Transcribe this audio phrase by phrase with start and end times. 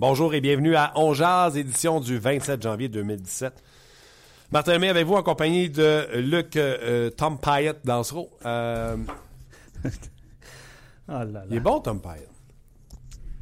[0.00, 3.52] Bonjour et bienvenue à On Jazz, édition du 27 janvier 2017.
[4.52, 8.30] Martin Lemay avec vous en compagnie de Luc euh, Tom Pyatt Dansereau.
[8.46, 8.96] Euh,
[9.84, 9.88] Oh
[11.08, 11.42] là là.
[11.50, 12.28] il est bon, Tom Pyatt.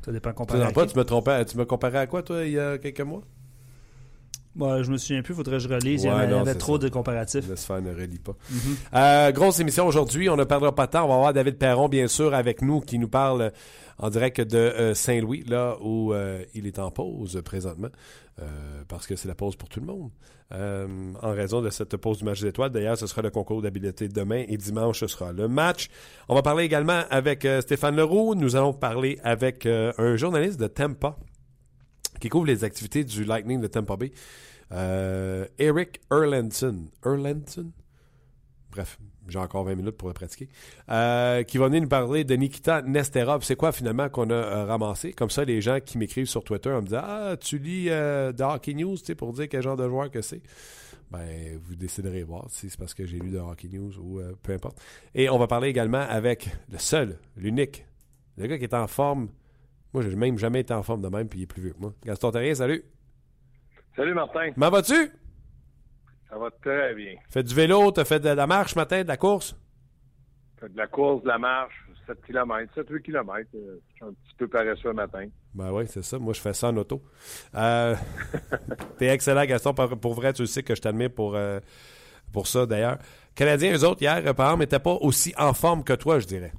[0.02, 0.92] Ça dépend Tu, comparé à pas, qui.
[0.94, 3.20] tu me trompais, tu me comparais à quoi, toi, il y a quelques mois?
[4.54, 6.04] Bon, je me souviens plus, faudrait que je relise.
[6.04, 6.84] il y avait, non, avait trop ça.
[6.84, 7.46] de comparatifs.
[7.46, 8.32] Le sphère ne relie pas.
[8.48, 8.76] Mhm.
[8.94, 10.30] Euh, grosse émission aujourd'hui.
[10.30, 11.04] On ne perdra pas de temps.
[11.04, 13.52] On va avoir David Perron, bien sûr, avec nous, qui nous parle
[13.98, 17.88] en direct de euh, Saint-Louis, là où euh, il est en pause présentement,
[18.40, 20.10] euh, parce que c'est la pause pour tout le monde.
[20.52, 22.70] En raison de cette pause du match des étoiles.
[22.70, 25.88] D'ailleurs, ce sera le concours d'habileté demain et dimanche, ce sera le match.
[26.28, 28.36] On va parler également avec Stéphane Leroux.
[28.36, 31.16] Nous allons parler avec un journaliste de Tampa
[32.20, 34.12] qui couvre les activités du Lightning de Tampa Bay.
[35.58, 36.84] Eric Erlandson.
[37.04, 37.72] Erlandson?
[38.70, 40.48] Bref, j'ai encore 20 minutes pour le pratiquer.
[40.90, 43.42] Euh, qui va venir nous parler de Nikita Nesterov.
[43.42, 45.12] C'est quoi finalement qu'on a euh, ramassé?
[45.12, 48.32] Comme ça, les gens qui m'écrivent sur Twitter en me disant Ah, tu lis euh,
[48.32, 50.42] The Hockey News tu sais, pour dire quel genre de joueur que c'est?
[51.10, 54.32] Ben, vous déciderez voir si c'est parce que j'ai lu The Hockey News ou euh,
[54.42, 54.80] peu importe.
[55.14, 57.86] Et on va parler également avec le seul, l'unique,
[58.36, 59.28] le gars qui est en forme.
[59.94, 61.80] Moi, j'ai même jamais été en forme de même, puis il est plus vieux que
[61.80, 61.94] moi.
[62.04, 62.84] Gaston Terrien, salut.
[63.94, 65.10] Salut Martin, M'en vas-tu?
[66.36, 67.14] Ça va très bien.
[67.30, 69.56] Fais du vélo, t'as fait de la marche ce matin, de la course?
[70.60, 71.74] Fait de la course, de la marche,
[72.06, 73.48] 7 km, 7-8 km.
[73.54, 75.26] euh, Je suis un petit peu paresseux le matin.
[75.54, 76.18] Ben oui, c'est ça.
[76.18, 77.02] Moi, je fais ça en auto.
[77.54, 77.94] Euh,
[78.98, 79.72] T'es excellent, Gaston.
[79.74, 81.58] Pour, vrai, tu sais que je t'admire pour, euh,
[82.32, 82.98] pour ça, d'ailleurs.
[83.34, 86.52] Canadiens, eux autres, hier, par exemple, n'étaient pas aussi en forme que toi, je dirais.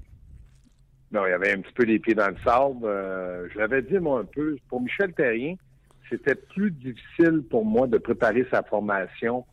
[1.11, 2.83] Non, il y avait un petit peu les pieds dans le sable.
[2.83, 4.57] Euh, je l'avais dit, moi, un peu.
[4.69, 5.55] Pour Michel Terrien,
[6.09, 9.45] c'était plus difficile pour moi de préparer sa formation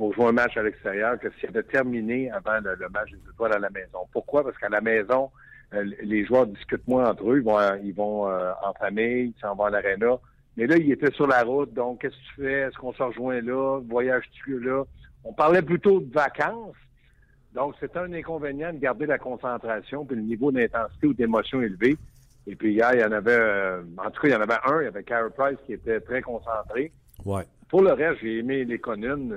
[0.00, 3.18] pour jouer un match à l'extérieur que s'il avait terminé avant le, le match des
[3.30, 3.98] étoiles à la maison.
[4.14, 4.42] Pourquoi?
[4.42, 5.30] Parce qu'à la maison,
[5.74, 7.36] euh, les joueurs discutent moins entre eux.
[7.36, 10.16] Ils vont, euh, ils vont euh, en famille, ils s'en vont à l'aréna.
[10.56, 11.74] Mais là, il était sur la route.
[11.74, 12.60] Donc, qu'est-ce que tu fais?
[12.60, 13.80] Est-ce qu'on se rejoint là?
[13.90, 14.84] Voyages-tu là?
[15.22, 16.76] On parlait plutôt de vacances.
[17.52, 21.98] Donc, c'est un inconvénient de garder la concentration puis le niveau d'intensité ou d'émotion élevé.
[22.46, 24.60] Et puis hier, il y en avait, euh, en tout cas, il y en avait
[24.64, 26.90] un, il y avait Carey Price qui était très concentré.
[27.26, 27.42] Ouais.
[27.68, 29.34] Pour le reste, j'ai aimé les communes.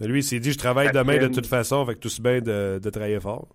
[0.00, 2.40] Mais lui, il s'est dit, je travaille demain de toute façon, que tout se bien
[2.40, 3.48] de, de travailler fort.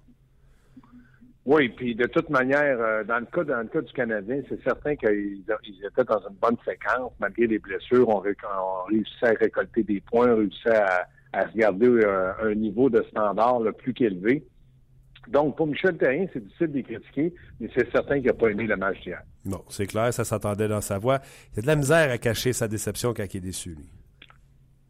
[1.45, 4.63] Oui, puis de toute manière, euh, dans le cas dans le cas du Canadien, c'est
[4.63, 8.09] certain qu'ils ils étaient dans une bonne séquence, malgré les blessures.
[8.09, 12.55] On, on réussissait à récolter des points, on réussissait à, à se garder euh, un
[12.55, 14.43] niveau de standard le plus qu'élevé.
[15.27, 18.49] Donc, pour Michel Terrien, c'est difficile de les critiquer, mais c'est certain qu'il n'a pas
[18.49, 19.21] aimé le match d'hier.
[19.43, 21.19] Non, c'est clair, ça s'entendait dans sa voix.
[21.51, 23.89] Il y a de la misère à cacher sa déception quand il est déçu, lui.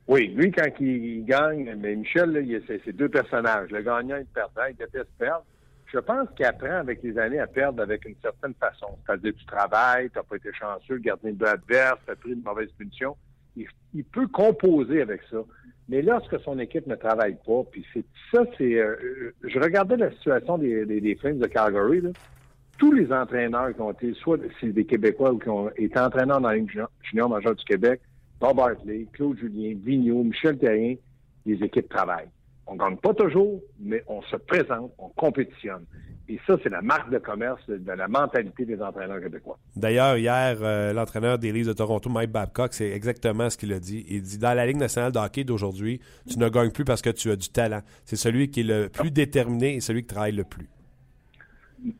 [0.07, 3.71] Oui, lui, quand il, gagne, mais Michel, là, c'est deux personnages.
[3.71, 5.43] Le gagnant et le perdant, il déteste perdre.
[5.91, 8.87] Je pense qu'il apprend avec les années à perdre avec une certaine façon.
[9.05, 12.33] C'est-à-dire tu travailles, tu n'as pas été chanceux, le gardien de adverse, tu as pris
[12.33, 13.15] une mauvaise punition.
[13.55, 15.37] Il, il peut composer avec ça.
[15.87, 18.75] Mais lorsque son équipe ne travaille pas, puis c'est ça, c'est.
[18.75, 22.01] euh, euh, je regardais la situation des, des, des Flames de Calgary.
[22.01, 22.09] Là.
[22.77, 26.41] Tous les entraîneurs qui ont été, soit c'est des Québécois ou qui ont été entraîneurs
[26.41, 26.57] dans la
[27.03, 28.01] junior majeure du Québec,
[28.39, 30.95] Bob Hartley, Claude Julien, Vigneault, Michel Terrien,
[31.45, 32.29] les équipes travaillent.
[32.67, 35.85] On ne gagne pas toujours, mais on se présente, on compétitionne.
[36.27, 39.59] Et ça, c'est la marque de commerce de, la mentalité des entraîneurs québécois.
[39.75, 43.79] D'ailleurs, hier, euh, l'entraîneur des Leafs de Toronto, Mike Babcock, c'est exactement ce qu'il a
[43.79, 44.03] dit.
[44.09, 47.11] Il dit dans la Ligue nationale de hockey d'aujourd'hui, tu ne gagnes plus parce que
[47.11, 47.81] tu as du talent.
[48.05, 50.67] C'est celui qui est le plus déterminé et celui qui travaille le plus.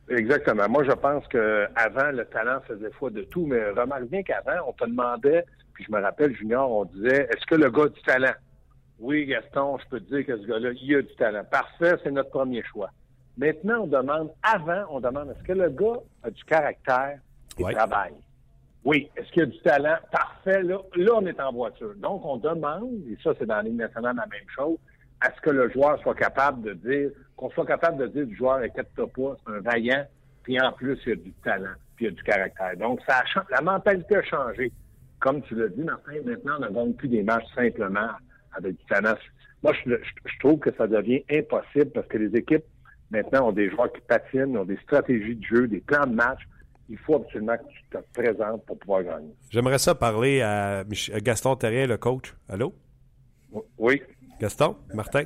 [0.09, 0.67] Exactement.
[0.69, 4.67] Moi, je pense que avant le talent faisait foi de tout, mais remarque bien qu'avant,
[4.67, 7.89] on te demandait, puis je me rappelle, Junior, on disait, est-ce que le gars a
[7.89, 8.33] du talent?
[8.99, 11.43] Oui, Gaston, je peux te dire que ce gars-là, il a du talent.
[11.51, 12.89] Parfait, c'est notre premier choix.
[13.37, 17.19] Maintenant, on demande, avant, on demande, est-ce que le gars a du caractère
[17.59, 17.73] et Ouais.
[17.73, 18.13] travaille?
[18.85, 19.09] Oui.
[19.17, 19.97] Est-ce qu'il a du talent?
[20.11, 20.63] Parfait.
[20.63, 21.93] Là, là, on est en voiture.
[21.97, 24.77] Donc, on demande, et ça, c'est dans la Ligue nationale la même chose,
[25.19, 28.35] à ce que le joueur soit capable de dire, qu'on soit capable de dire du
[28.35, 30.05] joueur, inquiète-toi pas, c'est un vaillant,
[30.43, 32.77] puis en plus, il a du talent, puis il a du caractère.
[32.77, 34.71] Donc, ça a, la mentalité a changé.
[35.25, 38.09] Comme tu l'as dit, Martin, maintenant, on ne gagne plus des matchs simplement
[38.55, 39.15] avec du talent.
[39.63, 42.63] moi, je, je- je trouve que ça devient impossible parce que les équipes,
[43.09, 46.41] maintenant, ont des joueurs qui patinent, ont des stratégies de jeu, des plans de match.
[46.89, 49.33] Il faut absolument que tu te présentes pour pouvoir gagner.
[49.49, 50.83] J'aimerais ça parler à,
[51.23, 52.35] Gaston Terrien, le coach.
[52.47, 52.75] Allô?
[53.79, 54.03] Oui.
[54.39, 54.75] Gaston?
[54.93, 55.23] Martin?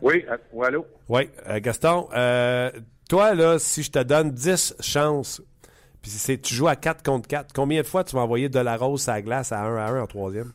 [0.00, 0.86] Oui, euh, allô?
[1.10, 2.70] Oui, euh, Gaston, euh,
[3.10, 5.42] toi, là, si je te donne 10 chances,
[6.04, 8.58] puis c'est- tu joues à 4 contre 4, combien de fois tu vas envoyer de
[8.58, 10.52] la rose à la glace à 1 à 1 en troisième?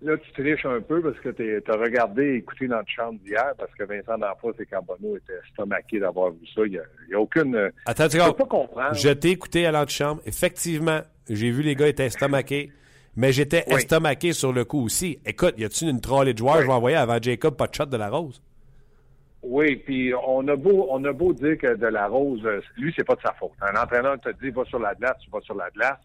[0.00, 3.52] Là, tu triches un peu parce que tu as regardé et écouté notre chambre d'hier
[3.58, 6.62] parce que Vincent D'Anfos et Carbonneau étaient estomaqués d'avoir vu ça.
[6.64, 6.72] Il
[7.08, 7.70] n'y a, aucune.
[7.84, 8.94] Attends, tu pas comprendre.
[8.94, 10.22] Je t'ai écouté à l'antichambre.
[10.24, 12.70] Effectivement, j'ai vu les gars étaient estomaqués,
[13.16, 13.74] mais j'étais Oui.
[13.76, 15.18] estomaqué sur le coup aussi.
[15.26, 16.62] Écoute, y a-tu une trolley de joueurs Oui.
[16.62, 18.42] je vais envoyer avant Jacob, pas de shot de la rose?
[19.46, 22.42] Oui, puis on a beau on a beau dire que de la rose,
[22.78, 23.52] lui, c'est pas de sa faute.
[23.60, 25.98] Un entraîneur te dit va sur la glace, tu vas sur la glace.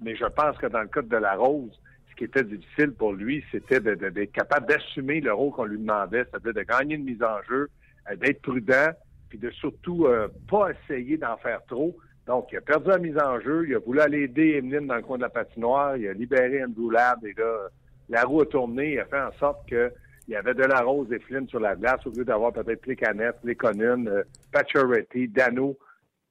[0.00, 1.78] Mais je pense que dans le cas de la rose,
[2.10, 6.24] ce qui était difficile pour lui, c'était d'être capable d'assumer le rôle qu'on lui demandait,
[6.24, 7.68] c'est-à-dire de gagner une mise en jeu,
[8.10, 8.92] euh, d'être prudent,
[9.28, 11.96] puis de surtout euh, pas essayer d'en faire trop.
[12.26, 14.96] Donc, il a perdu la mise en jeu, il a voulu aller aider Emeline dans
[14.96, 17.68] le coin de la patinoire, il a libéré Andrew Ladd, et là,
[18.08, 19.92] la roue a tourné, il a fait en sorte que
[20.28, 22.86] il y avait de la rose et Flynn sur la glace au lieu d'avoir peut-être
[22.86, 25.78] les canettes, les Conan, euh, Pacioretty, Dano.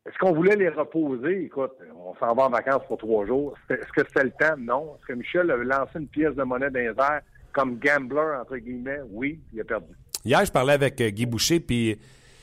[0.05, 1.45] Est-ce qu'on voulait les reposer?
[1.45, 3.57] Écoute, on s'en va en vacances pour trois jours.
[3.69, 4.57] Est-ce que c'était le temps?
[4.57, 4.95] Non.
[4.95, 7.19] Est-ce que Michel avait lancé une pièce de monnaie dans les
[7.53, 8.99] comme gambler, entre guillemets?
[9.09, 9.93] Oui, il a perdu.
[10.25, 11.97] Hier, je parlais avec euh, Guy Boucher, puis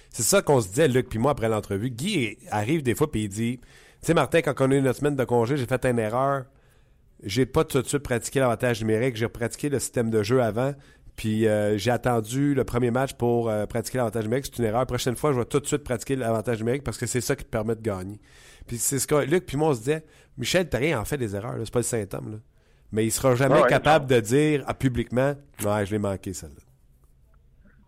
[0.09, 1.91] c'est ça qu'on se disait, Luc puis moi, après l'entrevue.
[1.91, 3.67] Guy arrive des fois, puis il dit Tu
[4.03, 6.45] sais, Martin, quand on a eu notre semaine de congé, j'ai fait une erreur.
[7.23, 9.17] J'ai pas tout de suite pratiqué l'avantage numérique.
[9.17, 10.75] J'ai pratiqué le système de jeu avant.
[11.17, 14.47] Puis euh, j'ai attendu le premier match pour euh, pratiquer l'avantage numérique.
[14.47, 14.87] C'est une erreur.
[14.87, 17.45] prochaine fois, je vais tout de suite pratiquer l'avantage numérique parce que c'est ça qui
[17.45, 18.19] te permet de gagner.
[18.67, 20.05] Puis c'est ce que Luc puis moi, on se disait
[20.39, 21.57] Michel Terrien en fait des erreurs.
[21.65, 22.39] C'est pas le là.
[22.93, 26.33] Mais il sera jamais Ah ouais, capable de dire ah, publiquement Ouais, je l'ai manqué,
[26.33, 26.57] celle-là.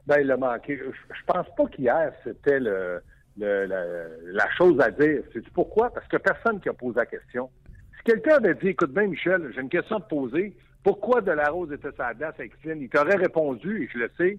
[0.07, 0.77] Ben, il a manqué.
[0.79, 3.01] Je, je pense pas qu'hier, c'était le,
[3.39, 3.85] le- la,
[4.33, 5.23] la chose à dire.
[5.33, 5.91] C'est pourquoi?
[5.93, 7.49] Parce que personne qui a posé la question.
[7.97, 10.55] Si quelqu'un avait dit, écoute bien, Michel, j'ai une question à te poser.
[10.85, 12.81] Pourquoi De La Rose était sa glace avec Flynn?
[12.81, 14.39] Il t'aurait répondu, et je le sais.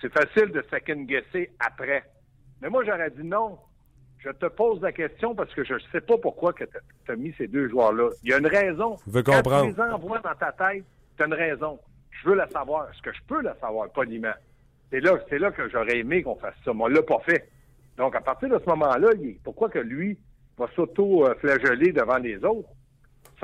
[0.00, 2.02] C'est facile de second-guesser après.
[2.60, 3.58] Mais moi, j'aurais dit non.
[4.18, 7.16] Je te pose la question parce que je ne sais pas pourquoi que tu as
[7.16, 8.08] mis ces deux joueurs-là.
[8.22, 8.96] Il y a une raison.
[9.06, 9.66] Je veux Quand comprendre.
[9.70, 10.82] tu les envoies dans ta tête,
[11.18, 11.78] tu as une raison.
[12.10, 12.88] Je veux la savoir.
[12.90, 14.32] Est-ce que je peux la savoir, poliment?
[14.90, 17.50] C'est là, c'est là que j'aurais aimé qu'on fasse ça, mais on l'a pas fait.
[17.98, 19.10] Donc, à partir de ce moment-là,
[19.44, 20.18] pourquoi que lui
[20.56, 22.68] va s'auto-flageller devant les autres?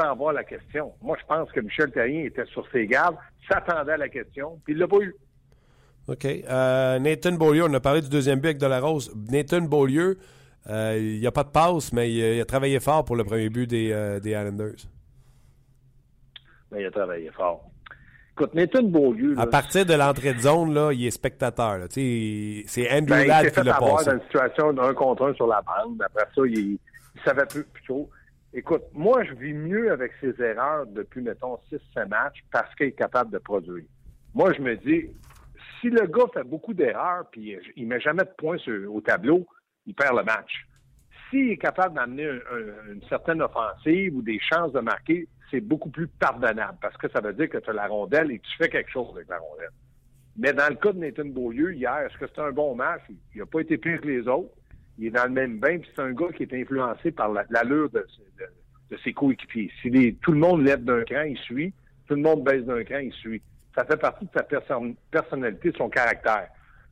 [0.00, 0.92] Sans avoir la question?
[1.02, 3.16] Moi, je pense que Michel Terrien était sur ses gardes,
[3.50, 5.14] s'attendait à la question, puis il l'a pas eu.
[6.08, 6.24] OK.
[6.24, 9.12] Euh, Nathan Beaulieu, on a parlé du deuxième but avec De La Rose.
[9.30, 10.18] Nathan Beaulieu,
[10.68, 13.16] euh, il n'y a pas de passe, mais il a, il a travaillé fort pour
[13.16, 14.76] le premier but des, euh, des Islanders.
[16.72, 17.64] Mais il a travaillé fort.
[18.32, 21.78] Écoute, Nathan Beaulieu, là, À partir de l'entrée de zone, là, il est spectateur.
[21.78, 21.88] là.
[21.88, 24.06] Tu sais, il- C'est Andrew Ben, il Ladd s'est qui fait l'a avoir passé.
[24.10, 26.00] dans une situation d'un contre un sur la bande.
[26.02, 26.78] Après ça, il,
[27.14, 28.08] il savait plus, plus trop.
[28.52, 32.92] Écoute, moi, je vis mieux avec ses erreurs depuis, mettons, 6-7 matchs parce qu'il est
[32.92, 33.84] capable de produire.
[34.34, 35.08] Moi, je me dis,
[35.80, 38.56] si le gars fait beaucoup d'erreurs puis il met jamais de points
[38.88, 39.46] au tableau,
[39.86, 40.66] il perd le match.
[41.28, 45.60] S'il est capable d'amener un- un- une certaine offensive ou des chances de marquer, c'est
[45.60, 48.50] beaucoup plus pardonnable parce que ça veut dire que tu as la rondelle et tu
[48.56, 49.70] fais quelque chose avec la rondelle.
[50.36, 53.02] Mais dans le cas de Nathan Beaulieu, hier, est-ce que c'était un bon match?
[53.34, 54.54] Il n'a pas été pire que les autres.
[55.00, 57.46] Il est dans le même bain, puis c'est un gars qui est influencé par la-
[57.48, 58.06] l'allure de,
[59.02, 59.70] ses coéquipiers.
[59.80, 61.72] Si tout le monde lève d'un cran, il suit.
[62.06, 63.40] Tout le monde baisse d'un cran, il suit.
[63.74, 66.48] Ça fait partie de sa perso- personnalité, de son caractère.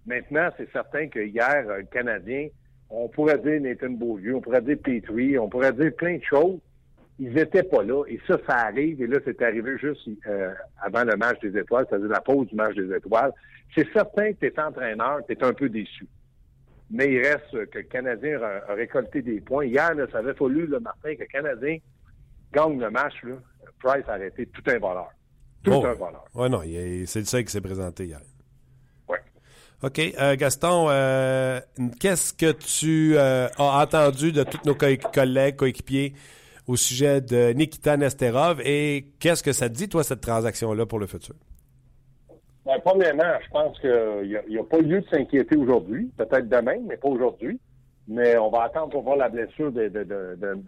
[0.07, 2.49] Maintenant, c'est certain que hier, euh, le Canadien,
[2.89, 6.61] on pourrait dire Nathan Beaulieu, on pourrait dire Petrie, on pourrait dire plein de choses.
[7.19, 8.05] Ils n'étaient pas là.
[8.07, 9.03] Et ça, ça arrive.
[9.03, 12.55] Et là, c'est arrivé juste euh, avant le match des étoiles, c'est-à-dire la pause du
[12.55, 13.33] match des étoiles.
[13.75, 16.07] C'est certain que tu es entraîneur, tu es un peu déçu.
[16.91, 19.65] Mais il reste que le Canadien a, a récolté des points.
[19.67, 21.79] Hier, là, ça avait fallu, le Martin, que le Canadien
[22.53, 23.15] gagne le match.
[23.25, 23.35] Là.
[23.83, 25.09] Price a arrêté tout un voleur.
[25.63, 25.85] Tout Oh.
[25.87, 26.25] un voleur.
[26.35, 26.63] Ouais, non,
[27.07, 28.21] c'est le seul qui s'est présenté hier.
[29.81, 29.99] OK.
[30.19, 31.61] euh, Gaston, euh,
[32.01, 36.15] qu'est-ce que tu euh, as entendu de tous nos co- collègues, coéquipiers
[36.67, 40.99] au sujet de Nikita Nesterov et qu'est-ce que ça te dit, toi, cette transaction-là pour
[40.99, 41.37] le futur?
[42.69, 46.11] Ben, premièrement, je pense qu'il n'y a, pas lieu de s'inquiéter aujourd'hui.
[46.19, 47.59] Peut-être demain, mais pas aujourd'hui.
[48.07, 50.59] Mais on va attendre pour voir la blessure de, de, de, de- de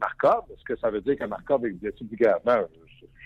[0.00, 0.42] Markov.
[0.50, 2.66] Est-ce que ça veut dire que Markov est blessé du gravement?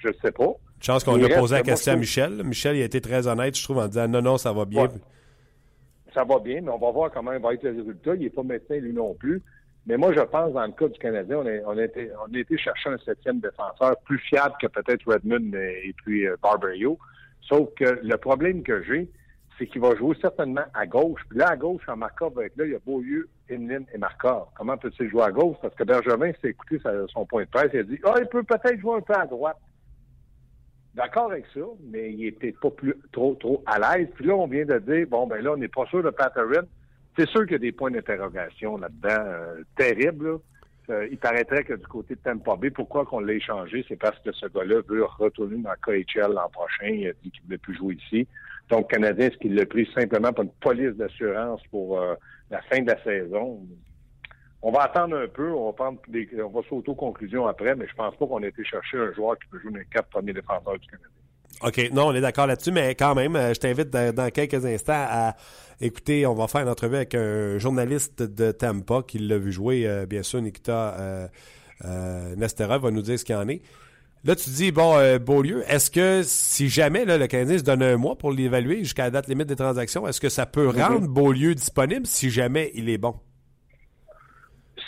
[0.02, 0.52] Je ne sais pas.
[0.82, 2.44] Chance qu'on Il a posé la question à je Michel.
[2.44, 4.82] Michel, il a été très honnête, je trouve, en disant non, non, ça va bien.
[4.82, 4.88] Ouais.
[6.12, 8.16] Ça va bien, mais on va voir comment va être le résultat.
[8.16, 9.42] Il n'est pas médecin, lui non plus.
[9.86, 12.58] Mais moi, je pense, dans le cas du Canadien, on, a, été, on a été
[12.58, 16.98] chercher un septième défenseur plus fiable que peut-être Redmond et, et puis euh, Barberio.
[17.42, 19.09] Sauf que le problème que j'ai,
[19.59, 21.20] c'est qu'il va jouer certainement à gauche.
[21.28, 24.47] Puis là, à gauche, en Markov, avec là, il y a Beaulieu, Emeline et Markov.
[24.56, 25.56] Comment peut-il jouer à gauche?
[25.61, 26.78] Parce que Bergevin s'est écouté
[27.09, 29.26] son point de presse, il a dit Ah, il peut peut-être jouer un peu à
[29.26, 29.59] droite.
[30.94, 34.09] D'accord avec ça, mais il était pas plus trop trop à l'aise.
[34.14, 36.66] Puis là, on vient de dire bon ben là, on n'est pas sûr de Patterson.
[37.18, 40.38] C'est sûr qu'il y a des points d'interrogation là-dedans euh, terribles.
[40.90, 44.18] Euh, il paraîtrait que du côté de Tampa Bay, pourquoi qu'on l'a échangé, c'est parce
[44.20, 46.87] que ce gars-là veut retourner dans KHL l'an prochain.
[46.87, 48.26] Il a dit qu'il ne voulait plus jouer ici.
[48.70, 52.14] Donc, Canadien, est-ce qu'il l'a pris simplement pour une police d'assurance pour euh,
[52.50, 53.61] la fin de la saison?
[54.62, 57.75] On va attendre un peu, on va prendre des, on va sauter aux conclusions après,
[57.76, 59.87] mais je pense pas qu'on ait été chercher un joueur qui peut jouer dans les
[59.87, 61.09] quatre premiers défenseurs du Canada.
[61.62, 65.06] OK, non, on est d'accord là-dessus, mais quand même, euh, je t'invite dans quelques instants
[65.09, 65.35] à
[65.80, 69.87] écouter, on va faire une entrevue avec un journaliste de Tampa qui l'a vu jouer,
[69.87, 71.28] euh, bien sûr, Nikita euh,
[71.84, 73.62] euh, Nesterov va nous dire ce qu'il en est.
[74.22, 78.18] Là, tu dis, bon, Beaulieu, est-ce que si jamais le Canadien se donne un mois
[78.18, 82.04] pour l'évaluer jusqu'à la date limite des transactions, est-ce que ça peut rendre Beaulieu disponible
[82.04, 83.14] si jamais il est bon?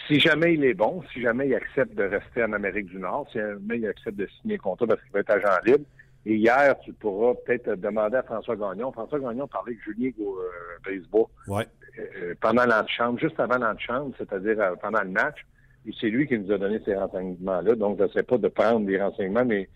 [0.06, 3.26] Si jamais il est bon, si jamais il accepte de rester en Amérique du Nord,
[3.32, 5.86] si jamais il accepte de signer un contrat parce qu'il va être agent libre,
[6.24, 8.92] et hier, tu pourras peut-être demander à François Gagnon.
[8.92, 11.00] François Gagnon parlait avec Julien euh,
[11.48, 11.66] ouais.
[11.98, 15.44] euh, pendant l'antichambre, juste avant l'antichambre, c'est-à-dire euh, pendant le match.
[15.84, 17.74] Et c'est lui qui nous a donné ces renseignements-là.
[17.74, 19.68] Donc, je ne sais pas de prendre des renseignements, mais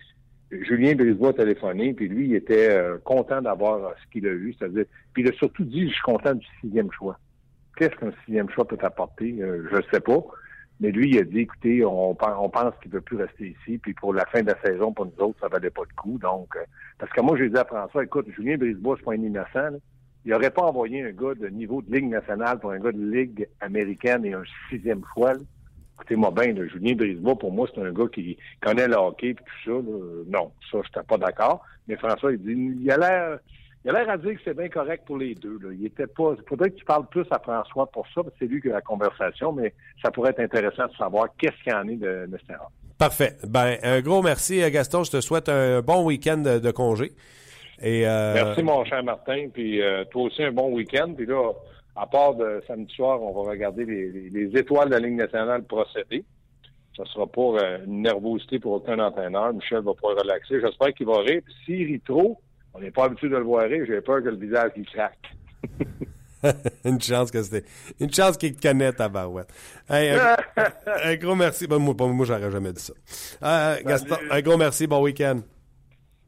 [0.53, 4.55] Julien Brisebois a téléphoné, puis lui, il était euh, content d'avoir ce qu'il a eu.
[4.57, 7.19] C'est-à-dire, puis il a surtout dit, je suis content du sixième choix.
[7.77, 9.37] Qu'est-ce qu'un sixième choix peut apporter?
[9.37, 10.25] je ne sais pas.
[10.81, 13.95] Mais lui, il a dit, écoutez, on, pense qu'il ne peut plus rester ici, puis
[13.95, 16.19] pour la fin de la saison, pour nous autres, ça valait pas de coup.
[16.19, 16.65] Donc, euh,
[16.99, 19.79] parce que moi, j'ai dit à François, écoute, Julien Brisebois, c'est pas un innocent.
[20.25, 23.01] Il n'aurait pas envoyé un gars de niveau de Ligue nationale pour un gars de
[23.01, 25.33] Ligue américaine et un sixième choix.
[25.95, 29.45] Écoutez-moi bien, Julien Brisebois, pour moi, c'est un gars qui connaît le hockey et tout
[29.65, 29.71] ça.
[30.27, 31.65] Non, ça, je pas d'accord.
[31.89, 33.39] Mais François, il dit, il a l'air
[33.87, 35.59] il a l'air à dire que c'est bien correct pour les deux.
[35.63, 35.69] Là.
[35.73, 36.35] Il était pas.
[36.49, 38.73] Faudrait que tu parles plus à François pour ça, parce que c'est lui qui a
[38.73, 42.27] la conversation, mais ça pourrait être intéressant de savoir qu'est-ce qu'il y en est de
[42.27, 42.69] Nestera.
[42.99, 43.35] Parfait.
[43.47, 45.05] Ben, un gros merci, Gaston.
[45.05, 47.13] Je te souhaite un bon week-end de, congé.
[47.81, 49.51] Et, euh, Merci, mon cher Martin.
[49.55, 51.13] Puis euh, toi aussi, un bon week-end.
[51.17, 51.53] Puis là,
[51.95, 56.25] à part de samedi soir, on va regarder les, étoiles de la Ligue nationale procéder.
[56.97, 59.53] Ça sera pas euh, une nervosité pour aucun entraîneur.
[59.53, 60.61] Michel va pouvoir relaxer.
[60.61, 61.43] J'espère qu'il va rire.
[61.65, 62.41] S'il rit trop,
[62.77, 63.85] on n'est pas habitué de le voir rire.
[63.87, 65.19] J'ai peur que le visage lui craque.
[66.85, 67.65] une chance que c'était.
[67.99, 69.53] Une chance qu'il te connaît, ta barouette.
[69.89, 71.67] un, gros merci.
[71.67, 72.93] Ben, moi, moi j'aurais jamais dit ça.
[73.43, 74.87] Euh, Gaston, un gros merci.
[74.87, 75.41] Bon week-end.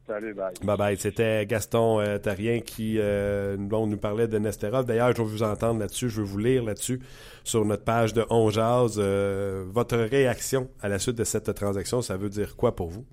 [0.08, 0.54] Salut, bye.
[0.62, 0.96] Bye bye.
[0.96, 4.86] C'était Gaston euh, Tarien qui euh, nous parlait de Nesterov.
[4.86, 6.08] D'ailleurs, je veux vous entendre là-dessus.
[6.08, 7.00] Je veux vous lire là-dessus
[7.44, 12.16] sur notre page de On euh, votre réaction à la suite de cette transaction, ça
[12.16, 13.04] veut dire quoi pour vous?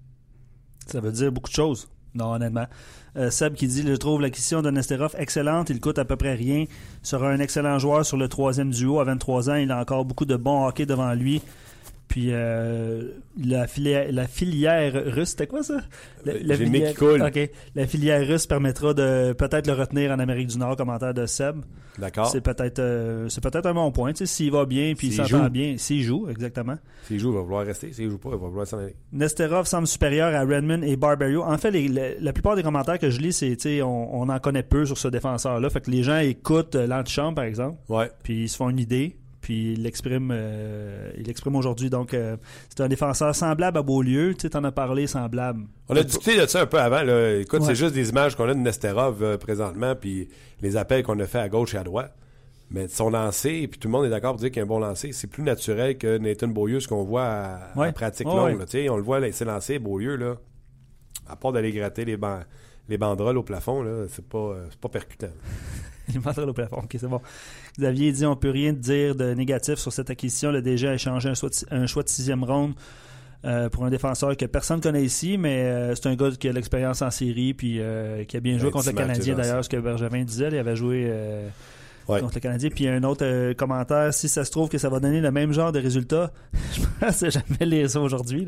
[0.88, 1.90] Ça veut dire beaucoup de choses.
[2.16, 2.66] Non, honnêtement.
[3.18, 5.70] Euh, Seb qui dit Je trouve l'acquisition de Nesterov excellente.
[5.70, 6.66] Il coûte à peu près rien.
[7.04, 9.00] Sera un excellent joueur sur le troisième duo.
[9.00, 11.42] À 23 ans, il a encore beaucoup de bon hockey devant lui.
[12.08, 13.10] Puis euh,
[13.44, 15.82] la, filière, la filière russe, c'était quoi ça?
[16.24, 20.76] La, filière, qui La filière russe permettra de peut-être le retenir en Amérique du Nord,
[20.76, 21.58] commentaire de Seb.
[21.98, 22.28] D'accord.
[22.28, 24.12] C'est peut-être euh, c'est peut-être un bon point.
[24.14, 26.78] S'il va bien puis il s'entend bien, s'il joue, exactement.
[27.04, 27.92] S'il joue, il va vouloir rester.
[27.92, 28.96] S'il joue pas, il va vouloir s'en aller.
[29.12, 31.44] Nesterov semble supérieur à Redmond et Barberio.
[31.44, 34.86] En fait, la plupart des commentaires que je lis, c'est on, on en connaît peu
[34.86, 35.70] sur ce défenseur-là.
[35.70, 37.80] Fait que les gens écoutent l'antichambre, par exemple.
[37.90, 38.12] Ouais.
[38.24, 41.92] Puis ils se font une idée puis il l'exprime euh, il l'exprime aujourd'hui.
[41.92, 42.36] Donc, euh,
[42.68, 44.34] c'est un défenseur semblable à Beaulieu.
[44.34, 45.66] Tu sais, en as parlé, semblable.
[45.88, 47.04] On a discuté de ça un peu avant.
[47.04, 47.36] Là.
[47.36, 50.30] Écoute, c'est juste des images qu'on a de Nesterov euh, présentement, puis
[50.62, 52.16] les appels qu'on a fait à gauche et à droite.
[52.72, 54.68] Mais son lancer, puis tout le monde est d'accord pour dire qu'il y a un
[54.68, 58.66] bon lancer, c'est plus naturel que Nathan Beaulieu, ce qu'on voit à, pratique longue.
[58.90, 60.38] on le voit laisser lancer Beaulieu, là,
[61.30, 62.18] à part d'aller gratter les,
[62.90, 65.30] les banderoles au plafond, là, c'est pas, pas percutant.
[66.14, 67.22] les au plafond, ok, c'est bon.
[67.80, 70.52] Xavier dit on peut rien dire de négatif sur cette acquisition.
[70.52, 72.74] Le DG a échangé un choix de, sixième ronde
[73.44, 76.48] euh, pour un défenseur que personne ne connaît ici, mais euh, c'est un gars qui
[76.48, 79.70] a l'expérience en série puis euh, qui a bien joué contre le Canadien d'ailleurs, ce
[79.70, 80.50] que Bergevin disait.
[80.52, 81.12] Il avait joué
[82.06, 82.70] contre le Canadien.
[82.70, 85.22] Puis il y a un autre commentaire, si ça se trouve que ça va donner
[85.22, 86.32] le même genre de résultat,
[86.74, 88.46] je pense que jamais ça aujourd'hui,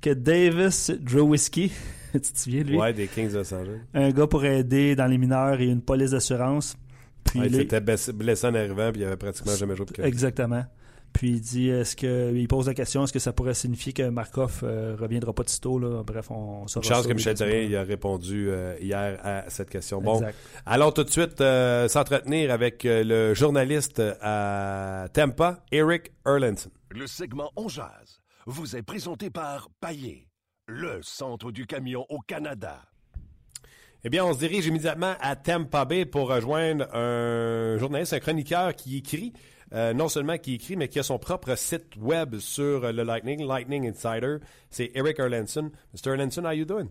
[0.00, 1.72] que Davis Drowiski,
[2.12, 2.76] tu te souviens lui?
[2.76, 3.80] Ouais, des Kings de Los Angeles.
[3.94, 6.76] Un gars pour aider dans les mineurs et une police d'assurance
[7.34, 10.64] il s'était blessé en arrivant, puis il avait pratiquement jamais joué de Exactement.
[11.12, 14.06] Puis il dit, est-ce que il pose la question, est-ce que ça pourrait signifier que
[14.10, 16.02] Markov euh, reviendra pas de sitôt là?
[16.02, 16.86] Bref, on saura.
[16.86, 20.02] Une chance que Michel Therrien il a répondu euh, hier à cette question.
[20.02, 20.20] Bon,
[20.66, 26.70] allons tout de suite euh, s'entretenir avec le journaliste à Tampa, Eric Erlandson.
[26.90, 30.28] Le segment On Jazz vous est présenté par Paillé,
[30.68, 32.80] le centre du camion au Canada.
[34.04, 38.76] Eh bien, on se dirige immédiatement à Tampa Bay pour rejoindre un journaliste, un chroniqueur
[38.76, 39.32] qui écrit,
[39.72, 43.44] euh, non seulement qui écrit, mais qui a son propre site web sur le Lightning,
[43.44, 44.36] Lightning Insider.
[44.70, 45.72] C'est Eric Erlandson.
[45.92, 46.12] Mr.
[46.12, 46.88] Erlandson, how are you doing?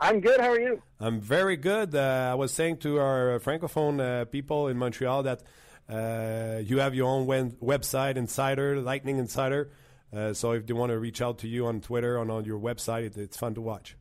[0.00, 0.40] I'm good.
[0.40, 0.82] How are you?
[1.00, 1.94] I'm very good.
[1.94, 5.42] Uh, I was saying to our francophone uh, people in Montreal that
[5.88, 7.26] uh, you have your own
[7.62, 9.70] website, Insider, Lightning Insider.
[10.12, 12.58] Uh, so if they want to reach out to you on Twitter and on your
[12.58, 13.96] website, it, it's fun to watch.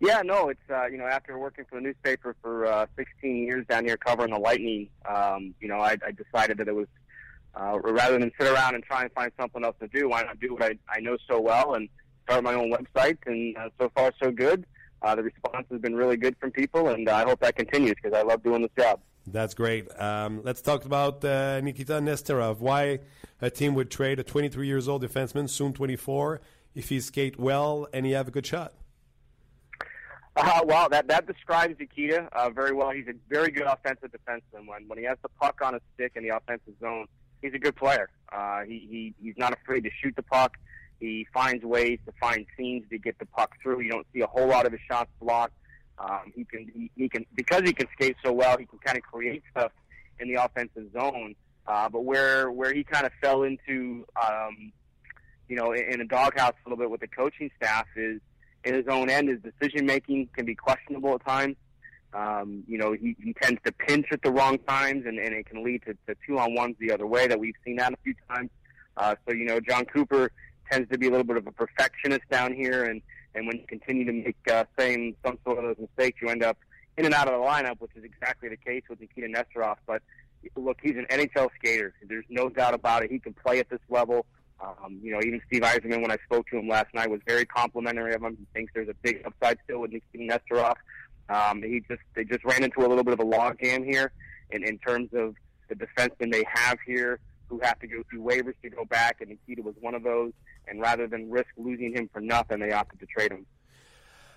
[0.00, 3.64] Yeah, no, it's uh, you know after working for the newspaper for uh, 16 years
[3.68, 6.88] down here covering the Lightning, um, you know I, I decided that it was
[7.54, 10.40] uh, rather than sit around and try and find something else to do, why not
[10.40, 11.88] do what I, I know so well and
[12.24, 13.18] start my own website?
[13.26, 14.66] And uh, so far, so good.
[15.02, 18.16] Uh, the response has been really good from people, and I hope that continues because
[18.16, 19.00] I love doing this job.
[19.26, 19.88] That's great.
[20.00, 22.58] Um, let's talk about uh, Nikita Nesterov.
[22.58, 23.00] Why
[23.40, 26.40] a team would trade a 23 years old defenseman, soon 24,
[26.74, 28.72] if he skate well and he have a good shot?
[30.34, 32.90] Uh, well, that that describes Nikita uh, very well.
[32.90, 34.66] He's a very good offensive defenseman.
[34.66, 37.06] When when he has the puck on his stick in the offensive zone,
[37.42, 38.08] he's a good player.
[38.32, 40.56] Uh, he, he he's not afraid to shoot the puck.
[41.00, 43.80] He finds ways to find seams to get the puck through.
[43.80, 45.54] You don't see a whole lot of his shots blocked.
[45.98, 48.56] Um, he can he, can because he can skate so well.
[48.58, 49.72] He can kind of create stuff
[50.18, 51.34] in the offensive zone.
[51.66, 54.72] Uh, but where where he kind of fell into, um,
[55.48, 58.20] you know, in, in a doghouse a little bit with the coaching staff is
[58.64, 59.28] in his own end.
[59.28, 61.56] His decision making can be questionable at times.
[62.14, 65.46] Um, you know, he, he tends to pinch at the wrong times, and, and it
[65.46, 67.26] can lead to, to two on ones the other way.
[67.26, 68.50] That we've seen that a few times.
[68.96, 70.30] Uh, so you know, John Cooper
[70.70, 73.02] tends to be a little bit of a perfectionist down here, and
[73.34, 76.42] and when you continue to make uh, same some sort of those mistakes, you end
[76.42, 76.58] up
[76.96, 79.76] in and out of the lineup, which is exactly the case with Nikita Nesterov.
[79.86, 80.02] But
[80.56, 81.94] look, he's an NHL skater.
[82.06, 83.10] There's no doubt about it.
[83.10, 84.26] He can play at this level.
[84.60, 87.44] Um, you know, even Steve Eisenman, when I spoke to him last night, was very
[87.44, 88.36] complimentary of him.
[88.38, 90.74] He thinks there's a big upside still with Nikita Nesterov.
[91.28, 94.12] Um, he just they just ran into a little bit of a logjam here
[94.50, 95.34] in, in terms of
[95.68, 99.30] the defensemen they have here who have to go through waivers to go back, and
[99.30, 100.32] Nikita was one of those.
[100.68, 103.46] And rather than risk losing him for nothing, they opted to trade him.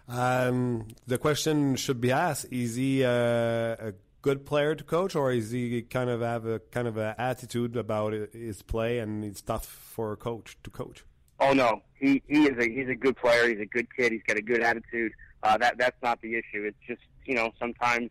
[0.08, 5.32] Um, the question should be asked: Is he uh, a good player to coach, or
[5.32, 9.42] is he kind of have a kind of an attitude about his play and it's
[9.42, 11.04] tough for a coach to coach?
[11.40, 13.48] Oh no, he he is a he's a good player.
[13.50, 14.12] He's a good kid.
[14.12, 15.12] He's got a good attitude.
[15.44, 16.64] Uh, that that's not the issue.
[16.64, 18.10] It's just you know sometimes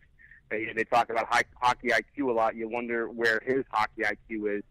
[0.49, 2.55] they they talk about high, hockey IQ a lot.
[2.55, 4.63] You wonder where his hockey IQ is.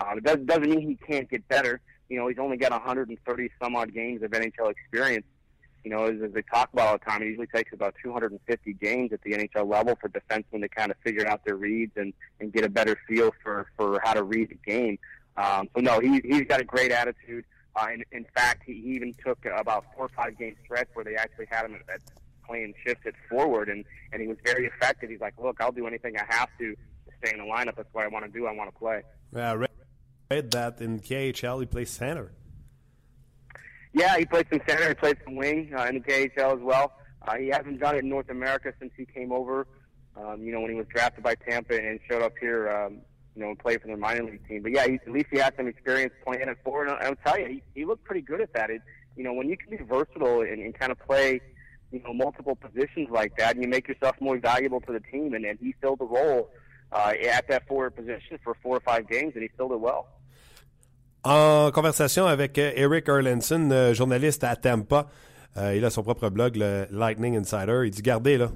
[0.00, 1.80] Um, it does, doesn't mean he can't get better.
[2.12, 5.24] You know, he's only got 130 some odd games of NHL experience.
[5.82, 8.72] You know, as, as they talk about all the time, it usually takes about 250
[8.74, 12.12] games at the NHL level for defensemen to kind of figure out their reads and,
[12.38, 14.98] and get a better feel for, for how to read the game.
[15.38, 17.46] Um, so, no, he, he's got a great attitude.
[17.74, 21.16] Uh, in, in fact, he even took about four or five game stretch where they
[21.16, 22.02] actually had him at, at
[22.46, 25.08] playing shifted forward, and, and he was very effective.
[25.08, 27.76] He's like, look, I'll do anything I have to to stay in the lineup.
[27.76, 28.46] That's what I want to do.
[28.46, 29.02] I want to play.
[29.34, 29.54] Yeah,
[30.32, 32.32] read that in KHL he plays center.
[33.92, 34.88] Yeah, he played some center.
[34.88, 36.92] He played some wing uh, in the KHL as well.
[37.26, 39.66] Uh, he hasn't done it in North America since he came over.
[40.16, 43.00] Um, you know, when he was drafted by Tampa and showed up here, um,
[43.34, 44.62] you know, and played for their minor league team.
[44.62, 46.88] But yeah, he, at least he had some experience playing at forward.
[46.88, 48.70] And I'll tell you, he, he looked pretty good at that.
[48.70, 48.82] It,
[49.16, 51.40] you know, when you can be versatile and, and kind of play,
[51.90, 55.34] you know, multiple positions like that, and you make yourself more valuable to the team.
[55.34, 56.50] And, and he filled the role
[56.92, 60.08] uh, at that forward position for four or five games, and he filled it well.
[61.24, 65.06] En conversation avec euh, Eric Erlinson, euh, journaliste à Tampa,
[65.56, 67.82] euh, il a son propre blog, le Lightning Insider.
[67.84, 68.50] Il dit Gardez, là,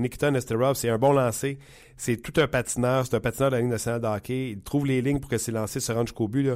[0.00, 1.58] Nikita Nesterov, c'est un bon lancer.
[1.96, 3.06] C'est tout un patineur.
[3.06, 4.50] C'est un patineur de la Ligue nationale de hockey.
[4.52, 6.50] Il trouve les lignes pour que ses lancers se rendent jusqu'au but.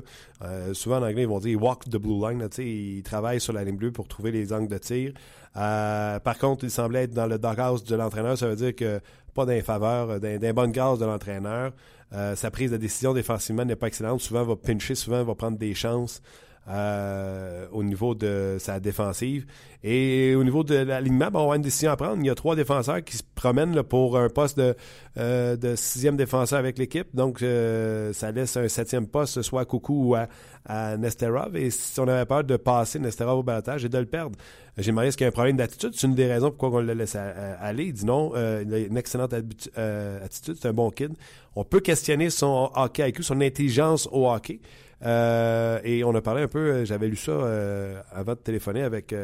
[0.72, 2.40] souvent, en anglais, ils vont dire walk the blue line.
[2.40, 5.12] Là, il travaille sur la ligne bleue pour trouver les angles de tir.
[5.54, 8.38] par contre, il semblait être dans le doghouse de l'entraîneur.
[8.38, 9.00] Ça veut dire que
[9.35, 11.72] pas d'un faveur, d'un bonne grâce de l'entraîneur.
[12.14, 14.20] Euh, sa prise de décision défensivement n'est pas excellente.
[14.20, 16.22] Souvent, il va pincher, souvent, il va prendre des chances.
[16.66, 19.44] Euh, au niveau de sa défensive.
[19.83, 22.16] Et au niveau de l'alignement, on va avoir une décision à prendre.
[22.20, 24.74] Il y a trois défenseurs qui se promènent pour un poste de,
[25.18, 27.09] euh, de sixième défenseur avec l'équipe.
[27.12, 30.27] Donc, euh, ça laisse un septième poste, soit à Coucou ou à,
[30.64, 31.55] à, Nesterov.
[31.55, 34.38] Et si on avait peur de passer Nesterov au balotage et de le perdre,
[34.79, 35.90] j'ai demandé est-ce qu'il y a un problème d'attitude.
[35.94, 37.85] C'est une des raisons pourquoi on le laisse aller.
[37.85, 41.12] Il dit non, il a une excellente attitude, c'est un bon kid.
[41.57, 44.61] On peut questionner son hockey IQ, son intelligence au hockey.
[45.04, 48.82] Euh, et on a parlé un peu, euh, j'avais lu ça euh, avant de téléphoner
[48.82, 49.14] avec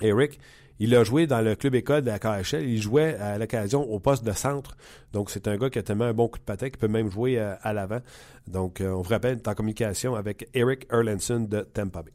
[0.00, 0.38] Eric.
[0.80, 2.64] Il a joué dans le club école de la KHL.
[2.64, 4.76] Il jouait à l'occasion au poste de centre.
[5.12, 7.10] Donc, c'est un gars qui a tellement un bon coup de patin qu'il peut même
[7.10, 8.00] jouer à, l'avant.
[8.48, 12.10] Donc, on vous rappelle, en communication avec Eric Erlandson de Tampa Bay.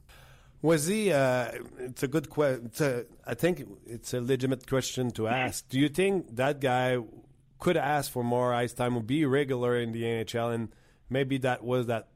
[0.62, 1.10] He?
[1.10, 1.45] Uh,
[1.80, 2.69] it's a good question.
[3.26, 5.65] I think it's a legitimate question to ask.
[5.69, 6.98] Do you think that guy
[7.60, 10.69] could ask for more ice time, would be regular in the NHL, and
[11.10, 12.08] maybe that was that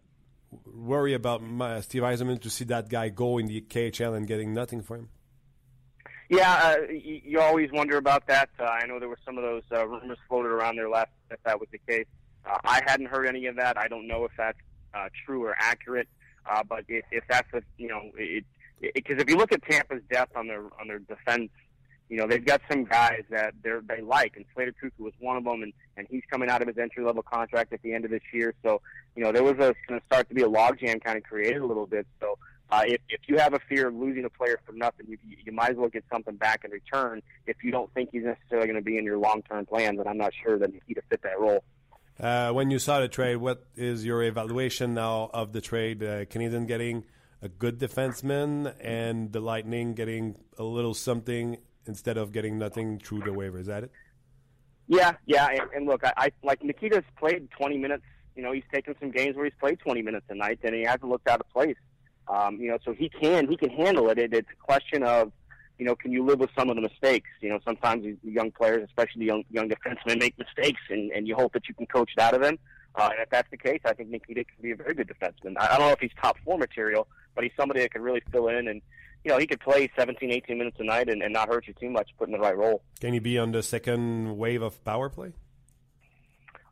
[0.65, 4.53] worry about my, Steve Yzerman to see that guy go in the KHL and getting
[4.53, 5.09] nothing for him?
[6.29, 8.49] Yeah, uh, you, always wonder about that.
[8.59, 11.39] Uh, I know there were some of those uh, rumors floated around there last if
[11.43, 12.07] that was the case.
[12.45, 13.77] Uh, I hadn't heard any of that.
[13.77, 14.57] I don't know if that's
[14.93, 16.07] uh, true or accurate.
[16.49, 18.45] Uh, but if, if that's a, you know, it
[18.93, 21.49] because if you look at Tampa's depth on their on their defense,
[22.09, 25.37] you know they've got some guys that they're, they like, and Slater Koekkoek was one
[25.37, 28.05] of them, and and he's coming out of his entry level contract at the end
[28.05, 28.53] of this year.
[28.63, 28.81] So
[29.15, 31.61] you know there was a going to start to be a logjam kind of created
[31.61, 32.05] a little bit.
[32.19, 32.37] So
[32.69, 35.51] uh, if if you have a fear of losing a player for nothing, you you
[35.51, 37.21] might as well get something back in return.
[37.47, 40.07] If you don't think he's necessarily going to be in your long term plans, and
[40.07, 41.63] I'm not sure that he'd fit that role.
[42.19, 46.03] Uh, when you saw the trade, what is your evaluation now of the trade?
[46.03, 47.05] Uh, Canadian getting
[47.41, 53.21] a good defenseman and the Lightning getting a little something instead of getting nothing through
[53.21, 53.59] the waiver.
[53.59, 53.91] Is that it?
[54.87, 55.47] Yeah, yeah.
[55.47, 58.03] And, and look, I, I like Nikita's played 20 minutes.
[58.35, 60.83] You know, he's taken some games where he's played 20 minutes a night, and he
[60.83, 61.77] hasn't looked out of place.
[62.27, 64.17] Um, you know, so he can he can handle it.
[64.17, 64.33] it.
[64.33, 65.31] It's a question of
[65.77, 67.29] you know, can you live with some of the mistakes?
[67.41, 71.35] You know, sometimes young players, especially the young young defensemen, make mistakes, and, and you
[71.35, 72.57] hope that you can coach it out of them.
[72.95, 75.55] Uh, and if that's the case, I think Nikita can be a very good defenseman.
[75.57, 78.21] I, I don't know if he's top four material, but he's somebody that can really
[78.31, 78.81] fill in, and
[79.23, 81.73] you know, he could play 17, 18 minutes a night and, and not hurt you
[81.73, 82.81] too much, put in the right role.
[82.99, 85.33] Can he be on the second wave of power play?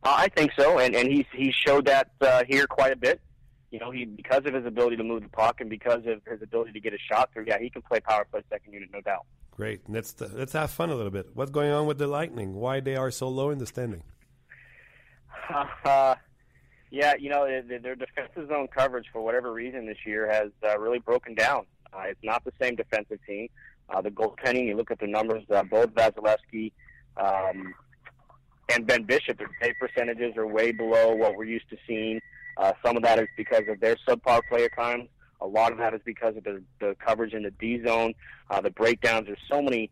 [0.03, 3.21] Uh, I think so, and and he's he showed that uh, here quite a bit
[3.71, 6.41] you know, he because of his ability to move the puck and because of his
[6.41, 9.01] ability to get a shot through, yeah, he can play power play second unit, no
[9.01, 9.25] doubt.
[9.51, 9.81] Great.
[9.89, 11.29] Let's let's have fun a little bit.
[11.33, 12.53] What's going on with the Lightning?
[12.55, 14.03] Why they are so low in the standing?
[15.83, 16.15] Uh,
[16.91, 20.99] yeah, you know, their defensive zone coverage for whatever reason this year has uh, really
[20.99, 21.65] broken down.
[21.93, 23.47] Uh, it's not the same defensive team.
[23.89, 26.71] Uh, the goaltending, you look at the numbers, uh, both Vasilevsky
[27.17, 27.73] um,
[28.73, 32.21] and Ben Bishop, their save percentages are way below what we're used to seeing.
[32.57, 35.07] Uh, some of that is because of their subpar player times.
[35.41, 38.13] A lot of that is because of the, the coverage in the D zone,
[38.49, 39.25] uh, the breakdowns.
[39.25, 39.89] There's so many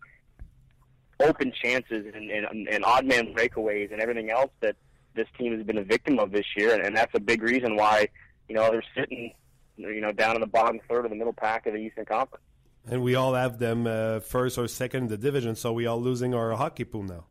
[1.19, 4.75] open chances and, and, and odd man breakaways and everything else that
[5.15, 7.75] this team has been a victim of this year, and, and that's a big reason
[7.75, 8.07] why
[8.47, 9.33] you know they're sitting
[9.79, 12.43] you know down in the bottom third of the middle pack of the Eastern Conference.
[12.87, 16.01] And we all have them uh, first or second in the division, so we all
[16.01, 17.25] losing our hockey pool now.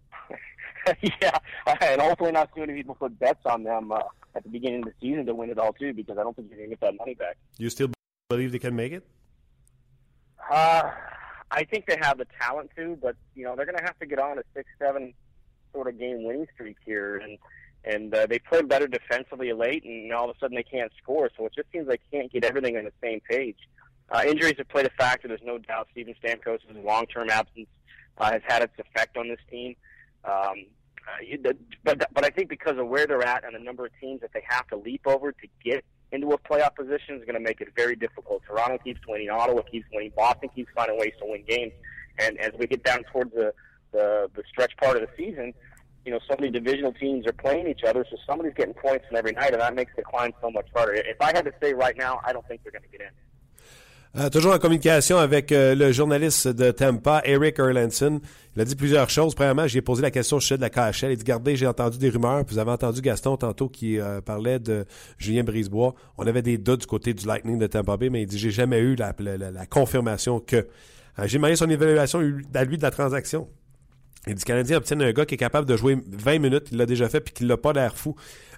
[1.02, 1.38] yeah,
[1.80, 3.92] and hopefully not too many people put bets on them.
[3.92, 4.00] Uh,
[4.34, 6.48] at the beginning of the season to win it all too, because I don't think
[6.48, 7.36] you're going to get that money back.
[7.58, 7.90] You still
[8.28, 9.06] believe they can make it?
[10.50, 10.90] Uh,
[11.50, 14.06] I think they have the talent to, but you know they're going to have to
[14.06, 15.12] get on a six, seven
[15.72, 17.38] sort of game winning streak here, and
[17.88, 21.30] and uh, they played better defensively late, and all of a sudden they can't score.
[21.36, 23.56] So it just seems they can't get everything on the same page.
[24.10, 25.28] Uh, injuries have played a factor.
[25.28, 25.88] There's no doubt.
[25.92, 27.68] Steven Stamkos' long-term absence
[28.18, 29.74] uh, has had its effect on this team.
[30.24, 30.66] Um,
[31.08, 31.52] uh,
[31.84, 34.32] but but I think because of where they're at and the number of teams that
[34.34, 37.60] they have to leap over to get into a playoff position is going to make
[37.60, 38.42] it very difficult.
[38.46, 41.72] Toronto keeps winning, Ottawa keeps winning, Boston keeps finding ways to win games,
[42.18, 43.52] and as we get down towards the
[43.92, 45.54] the, the stretch part of the season,
[54.16, 58.20] Euh, toujours en communication avec euh, le journaliste de Tampa, Eric Erlandson.
[58.56, 59.34] Il a dit plusieurs choses.
[59.34, 61.12] Premièrement, j'ai posé la question au sujet de la KHL.
[61.12, 62.42] Il dit, regardez, j'ai entendu des rumeurs.
[62.48, 64.86] Vous avez entendu Gaston tantôt qui euh, parlait de
[65.18, 65.94] Julien Brisebois.
[66.16, 68.50] On avait des doutes du côté du Lightning de Tampa Bay, mais il dit, j'ai
[68.50, 69.12] jamais eu la,
[69.66, 70.66] confirmation que.
[71.24, 72.20] j'ai demandé son évaluation
[72.54, 73.46] à lui de la transaction.
[74.28, 76.68] Il dit, Canadien obtient un gars qui est capable de jouer 20 minutes.
[76.70, 78.14] Il l'a déjà fait puis qu'il n'a pas l'air fou.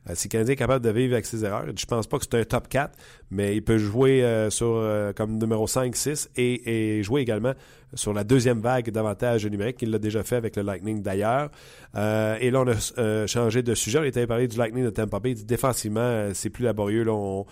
[0.09, 2.25] Euh, si le Canadien est capable de vivre avec ses erreurs, je pense pas que
[2.25, 2.97] c'est un top 4,
[3.31, 7.53] mais il peut jouer euh, sur euh, comme numéro 5, 6 et, jouer également
[7.95, 9.83] sur la deuxième vague d'avantages numériques.
[9.83, 11.51] Il l'a déjà fait avec le Lightning d'ailleurs.
[11.97, 13.99] Et là, on a changé de sujet.
[13.99, 15.35] On était parlé du Lightning de Tampa Bay.
[15.35, 17.05] Défensivement, c'est plus laborieux.
[17.11, 17.47] On,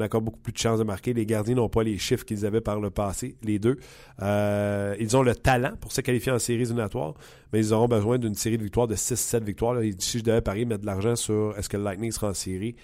[0.00, 1.12] a encore beaucoup plus de chances de marquer.
[1.12, 3.78] Les gardiens n'ont pas les chiffres qu'ils avaient par le passé, les deux.
[4.20, 7.14] ils ont le talent pour se qualifier en séries éliminatoires,
[7.52, 9.80] mais ils auront besoin d'une série de victoires de 6-7 victoires.
[10.00, 12.76] Si je devais parier, mettre de l'argent sur est-ce que le Lightning sera en série,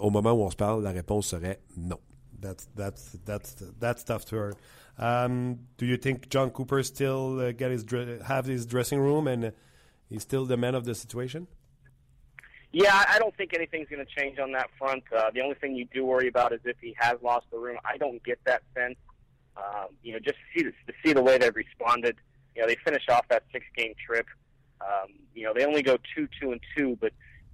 [0.00, 1.98] au moment où on se parle, la réponse serait non.
[2.40, 4.52] That's, that's, that's, that's tough to hear.
[4.98, 7.84] Um, do you think John Cooper still uh, get his
[8.26, 9.52] have his dressing room and
[10.08, 11.46] he's still the man of the situation?
[12.72, 15.04] Yeah, I don't think anything's going to change on that front.
[15.16, 17.78] Uh, the only thing you do worry about is if he has lost the room.
[17.84, 18.96] I don't get that sense.
[19.56, 22.16] Um, you know, just to see, to see the way they've responded.
[22.56, 24.26] You know, they finish off that six-game trip.
[24.80, 27.12] Um, you know, they only go two, two, and two, but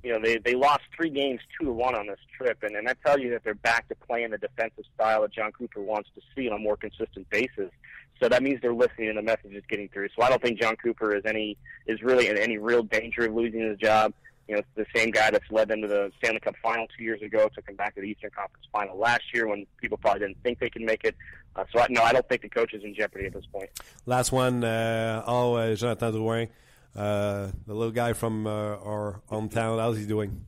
[0.08, 2.86] you know, they they lost three games two to one on this trip, and and
[2.88, 6.08] that tells you that they're back to playing the defensive style that John Cooper wants
[6.14, 7.70] to see on a more consistent basis.
[8.18, 10.08] So that means they're listening and the message is getting through.
[10.16, 13.34] So I don't think John Cooper is any is really in any real danger of
[13.34, 14.14] losing his job.
[14.48, 17.20] You know, the same guy that's led them to the Stanley Cup final two years
[17.20, 20.42] ago, took them back to the Eastern Conference final last year when people probably didn't
[20.42, 21.14] think they could make it.
[21.54, 23.68] Uh, so I, no, I don't think the coach is in jeopardy at this point.
[24.06, 26.48] Last one, uh, oh, uh, Jonathan Drouin,
[26.94, 29.79] the little guy from uh, our hometown.
[29.79, 30.46] How's he doing?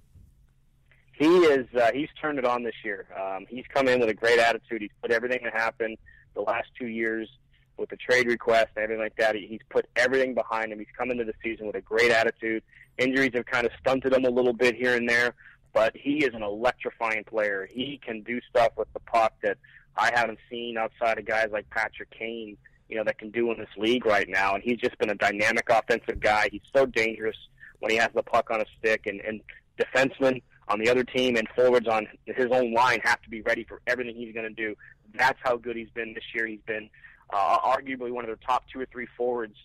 [1.12, 1.66] He is.
[1.74, 3.06] Uh, he's turned it on this year.
[3.18, 4.80] Um, he's come in with a great attitude.
[4.80, 5.98] He's put everything that happened
[6.34, 7.28] the last two years
[7.76, 9.34] with the trade request and everything like that.
[9.34, 10.78] He, he's put everything behind him.
[10.78, 12.62] He's come into the season with a great attitude.
[12.98, 15.34] Injuries have kind of stunted him a little bit here and there,
[15.72, 17.68] but he is an electrifying player.
[17.70, 19.58] He can do stuff with the puck that
[19.96, 22.56] I haven't seen outside of guys like Patrick Kane,
[22.90, 24.54] you know, that can do in this league right now.
[24.54, 26.48] And he's just been a dynamic offensive guy.
[26.50, 27.36] He's so dangerous
[27.78, 29.40] when he has the puck on a stick, and, and
[29.78, 33.64] defensemen on the other team and forwards on his own line have to be ready
[33.64, 34.74] for everything he's going to do.
[35.14, 36.46] That's how good he's been this year.
[36.46, 36.90] He's been
[37.32, 39.56] uh, arguably one of their top two or three forwards,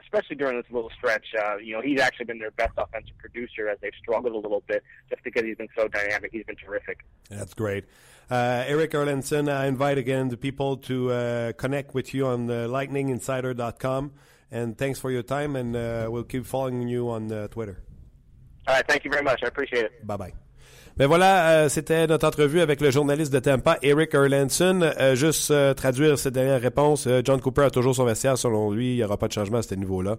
[0.00, 1.26] especially during this little stretch.
[1.38, 4.62] Uh, you know, he's actually been their best offensive producer as they've struggled a little
[4.66, 6.30] bit just because he's been so dynamic.
[6.32, 7.04] He's been terrific.
[7.30, 7.84] That's great.
[8.30, 12.66] Uh, Eric Erlandson, I invite again the people to uh, connect with you on uh,
[12.68, 14.12] lightninginsider.com.
[14.50, 17.82] And thanks for your time, and uh, we'll keep following you on uh, Twitter.
[18.68, 19.42] All right, thank you very much.
[19.42, 20.06] I appreciate it.
[20.06, 20.32] Bye bye.
[20.98, 24.80] Ben voilà, euh, c'était notre entrevue avec le journaliste de Tampa, Eric Erlandson.
[25.00, 27.08] Euh, juste euh, traduire cette dernière réponse.
[27.24, 28.92] John Cooper a toujours son vestiaire, selon lui.
[28.92, 30.18] Il n'y aura pas de changement à ce niveau-là.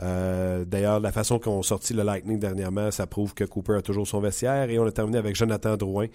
[0.00, 4.18] D'ailleurs, la façon qu'on sorti le Lightning dernièrement, ça prouve que Cooper a toujours son
[4.18, 4.68] vestiaire.
[4.70, 6.06] Et on a terminé avec Jonathan Drouin.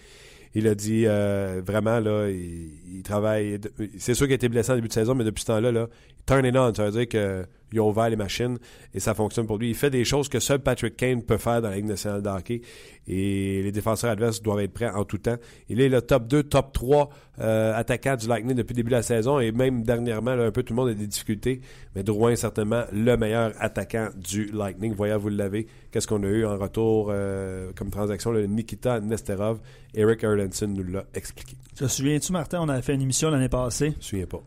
[0.55, 3.59] Il a dit euh, vraiment là, il, il travaille.
[3.97, 5.87] C'est sûr qu'il a été blessé en début de saison, mais depuis ce temps-là, là,
[6.25, 6.73] turn it on.
[6.73, 8.57] Ça veut dire qu'il a ouvert les machines
[8.93, 9.69] et ça fonctionne pour lui.
[9.69, 12.29] Il fait des choses que seul Patrick Kane peut faire dans la Ligue nationale de
[12.29, 12.61] hockey
[13.07, 15.37] et les défenseurs adverses doivent être prêts en tout temps.
[15.69, 18.95] Il est le top 2, top 3 euh, attaquant du Lightning depuis le début de
[18.95, 21.61] la saison et même dernièrement, là, un peu tout le monde a des difficultés,
[21.95, 24.93] mais Drouin est certainement le meilleur attaquant du Lightning.
[24.93, 25.67] Voyez, vous l'avez.
[25.93, 28.31] Qu'est-ce qu'on a eu en retour euh, comme transaction?
[28.31, 29.59] Le Nikita Nesterov.
[29.93, 31.55] Eric Erlandson nous l'a expliqué.
[31.75, 33.91] Te souviens-tu, Martin, on avait fait une émission l'année passée?
[33.91, 34.41] Je me souviens pas.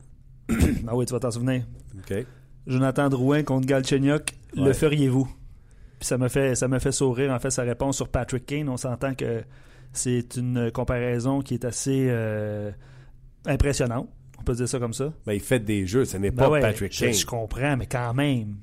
[0.89, 1.63] ah oui, tu vas t'en souvenir.
[1.97, 2.27] OK.
[2.67, 4.33] Jonathan Drouin contre Galchenyuk.
[4.57, 5.29] Le feriez-vous?
[6.01, 8.69] Puis ça me fait ça me fait sourire, en fait, sa réponse sur Patrick Kane.
[8.69, 9.45] On s'entend que
[9.93, 12.73] c'est une comparaison qui est assez euh,
[13.47, 14.09] impressionnante.
[14.41, 15.13] On peut dire ça comme ça.
[15.25, 17.15] Ben, il fait des jeux, ce n'est Ben pas ouais, Patrick je, Kane.
[17.15, 18.57] je comprends, mais quand même.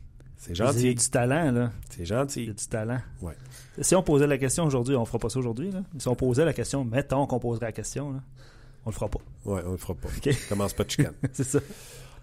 [0.45, 0.93] C'est Il y a gentil.
[0.95, 1.71] du talent, là.
[1.89, 2.49] C'est Il y gentil.
[2.49, 2.99] a du talent.
[3.21, 3.33] Ouais.
[3.79, 5.71] Si on posait la question aujourd'hui, on fera pas ça aujourd'hui.
[5.71, 5.79] là.
[5.97, 8.19] Si on posait la question, mettons qu'on poserait la question, là,
[8.85, 9.19] on le fera pas.
[9.45, 10.09] Ouais, on le fera pas.
[10.09, 10.35] OK.
[10.49, 11.13] Commence pas de chicane.
[11.31, 11.59] c'est ça.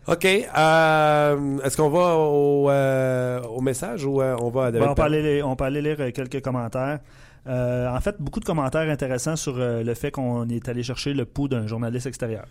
[0.06, 0.24] OK.
[0.26, 4.88] euh, Est-ce qu'on va au, euh, au message ou euh, on va à Bon, on,
[4.88, 5.02] peut Perron?
[5.06, 7.00] aller, on peut aller lire quelques commentaires.
[7.46, 11.48] En fait, beaucoup de commentaires intéressants sur le fait qu'on est allé chercher le pouls
[11.48, 12.44] d'un journaliste extérieur.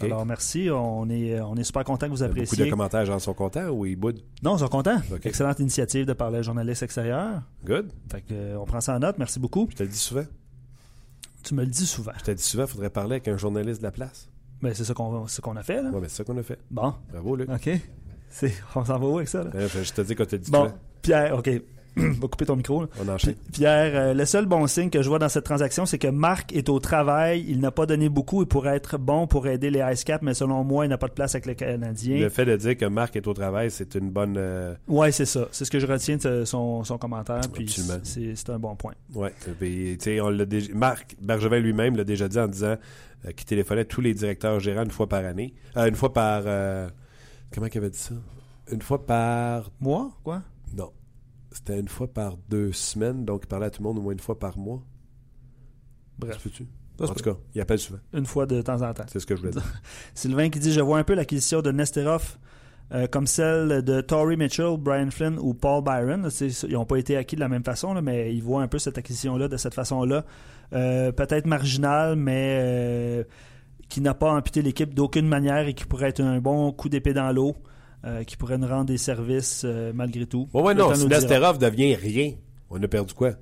[0.00, 0.68] Alors, merci.
[0.70, 2.68] On est, on est super content que vous Beaucoup de appréciez.
[2.70, 4.20] commentaires, gens sont contents ou ils boudent?
[4.42, 5.00] Non, ils sont contents.
[5.24, 7.42] Excellente initiative de parler à un journaliste extérieur.
[7.64, 7.90] Good.
[8.10, 9.16] Fait que, euh, on prend ça en note.
[9.18, 9.66] Merci beaucoup.
[9.70, 10.24] Je te le dis souvent.
[11.42, 12.12] Tu me le dis souvent.
[12.18, 14.28] Je te le dis souvent, il faudrait parler avec un journaliste de la place.
[14.60, 15.82] Ben, c'est ça qu'on ce qu'on a fait.
[15.82, 15.90] Là.
[15.90, 16.58] Ouais, mais c'est ça qu'on a fait.
[16.70, 17.48] Bon, Bravo, Luc.
[17.48, 17.70] OK.
[18.74, 19.44] On s'en va où avec ça?
[19.44, 19.50] Là?
[19.54, 20.78] Euh, Je te dis qu'on te le dit Bon, souvent.
[21.00, 21.48] Pierre, OK.
[22.20, 22.82] va couper ton micro.
[22.82, 22.88] là.
[23.04, 23.34] On enchaîne.
[23.52, 26.52] Pierre, euh, le seul bon signe que je vois dans cette transaction, c'est que Marc
[26.54, 27.44] est au travail.
[27.48, 28.42] Il n'a pas donné beaucoup.
[28.42, 31.08] Il pourrait être bon pour aider les Ice Cap, mais selon moi, il n'a pas
[31.08, 32.18] de place avec les Canadiens.
[32.20, 34.36] Le fait de dire que Marc est au travail, c'est une bonne.
[34.38, 35.48] euh, Ouais, c'est ça.
[35.52, 37.40] C'est ce que je retiens de son, son commentaire.
[37.52, 37.98] Puis Absolument.
[38.02, 38.94] c'est, c'est un bon point.
[39.14, 39.32] Ouais.
[39.58, 42.76] Puis, on déjà- Marc Bergevin lui-même l'a déjà dit en disant
[43.26, 45.54] euh, qu'il téléphonait tous les directeurs gérants une fois par année.
[45.76, 46.42] Euh, une fois par.
[47.52, 48.14] comment il avait dit ça?
[48.70, 49.70] Une fois par.
[49.80, 50.42] Moi, quoi?
[50.76, 50.90] Non.
[51.58, 54.12] C'était une fois par deux semaines, donc il parlait à tout le monde au moins
[54.12, 54.80] une fois par mois.
[56.18, 56.38] Bref.
[56.40, 56.62] Se
[57.04, 57.98] En tout cas, il appelle souvent.
[58.12, 59.04] Une fois de temps en temps.
[59.08, 59.64] C'est ce que je voulais dire.
[60.14, 62.38] Sylvain qui dit Je vois un peu l'acquisition de Nesterov
[62.94, 66.28] euh, comme celle de Tory Mitchell, Brian Flynn ou Paul Byron.
[66.40, 68.78] Ils n'ont pas été acquis de la même façon, là, mais ils voient un peu
[68.78, 70.24] cette acquisition-là de cette façon-là.
[70.72, 73.24] Euh, Peut-être marginale, mais euh,
[73.88, 77.12] qui n'a pas amputé l'équipe d'aucune manière et qui pourrait être un bon coup d'épée
[77.12, 77.56] dans l'eau,
[78.04, 80.48] euh, qui pourrait nous rendre des services euh, malgré tout.
[80.52, 81.06] Ouais, ouais, non, si.
[81.06, 82.32] Nesterov devient rien,
[82.70, 83.32] on a perdu quoi?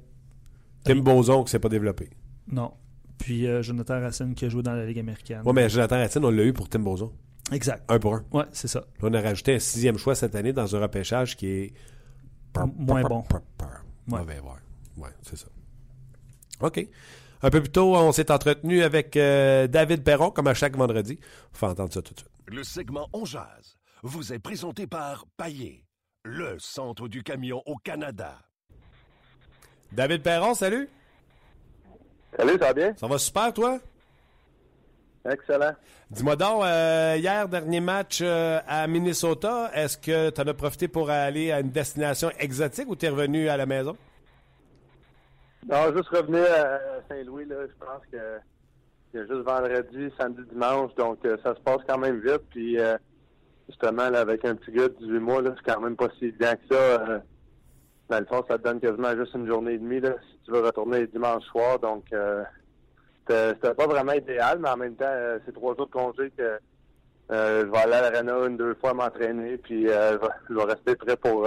[0.85, 1.01] Tim Oui.
[1.03, 2.11] Boson qui s'est pas développé.
[2.51, 2.73] Non.
[3.19, 5.42] Puis euh, Jonathan Racine qui a joué dans la Ligue américaine.
[5.45, 7.12] Ouais, mais Jonathan Racine, on l'a eu pour Tim Boson.
[7.53, 7.85] Exact.
[7.88, 8.25] Un pour un.
[8.33, 8.81] Ouais, c'est ça.
[8.81, 11.73] Là, on a rajouté un sixième choix cette année dans un repêchage qui est.
[12.79, 13.25] Moins bon.
[14.07, 14.59] Mauvais voir.
[14.97, 15.47] Ouais, c'est ça.
[16.61, 16.87] OK.
[17.42, 21.19] Un peu plus tôt, on s'est entretenu avec euh, David Perron, comme à chaque vendredi.
[21.55, 22.31] On va entendre ça tout de suite.
[22.47, 23.75] Le segment On Jazz
[24.07, 25.85] vous est présenté par Paillé,
[26.25, 28.38] le centre du camion au Canada.
[29.92, 30.88] David Perron, salut.
[32.37, 32.95] Salut, ça va bien?
[32.97, 33.79] Ça va super, toi?
[35.29, 35.73] Excellent.
[36.11, 40.87] Dis-moi donc, euh, hier, dernier match euh, à Minnesota, est-ce que tu en as profité
[40.87, 43.97] pour aller à une destination exotique ou tu es revenu à la maison?
[45.69, 47.57] Non, juste revenu à Saint-Louis, là.
[47.66, 48.38] Je pense que
[49.12, 52.42] c'est juste vendredi, samedi, dimanche, donc euh, ça se passe quand même vite.
[52.51, 52.97] Puis euh,
[53.68, 56.55] justement, là, avec un petit gars de 18 mois, c'est quand même pas si bien
[56.55, 56.81] que ça.
[56.81, 57.18] Euh,
[58.09, 60.52] dans le fond, ça te donne quasiment juste une journée et demie là, si tu
[60.52, 61.79] veux retourner dimanche soir.
[61.79, 62.44] Donc euh,
[63.29, 66.59] c'était pas vraiment idéal, mais en même temps, euh, c'est trois jours de congé que
[67.33, 71.16] euh, je vais aller à l'arena une, deux fois m'entraîner, puis je, vais, rester prêt
[71.16, 71.42] pour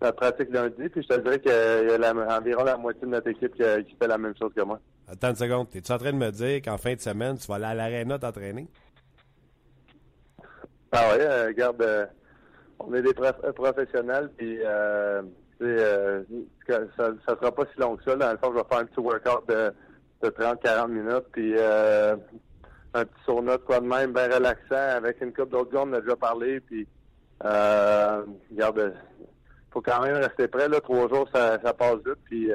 [0.00, 0.88] la pratique lundi.
[0.90, 3.96] Puis je te dirais qu'il y a environ la moitié de notre équipe qui, qui
[3.96, 4.78] fait la même chose que moi.
[5.10, 5.68] Attends une seconde.
[5.72, 8.18] Es-tu en train de me dire qu'en fin de semaine, tu vas aller à l'aréna
[8.18, 8.68] t'entraîner?
[10.92, 12.06] Ah oui, euh, regarde, euh,
[12.78, 15.22] on est des prof- euh, professionnels, puis euh,
[15.60, 18.16] ça ne sera pas si long que ça.
[18.16, 19.72] Dans le fond, je vais faire un petit workout de,
[20.22, 21.54] de 30-40 minutes, puis
[22.94, 25.92] un petit sauna de quoi de même, bien relaxant, avec une coupe d'autres gars, on
[25.92, 26.86] a déjà parlé, puis
[27.42, 28.94] regarde,
[29.70, 32.50] faut quand même rester prêt, là, trois jours, ça, ça passe vite, puis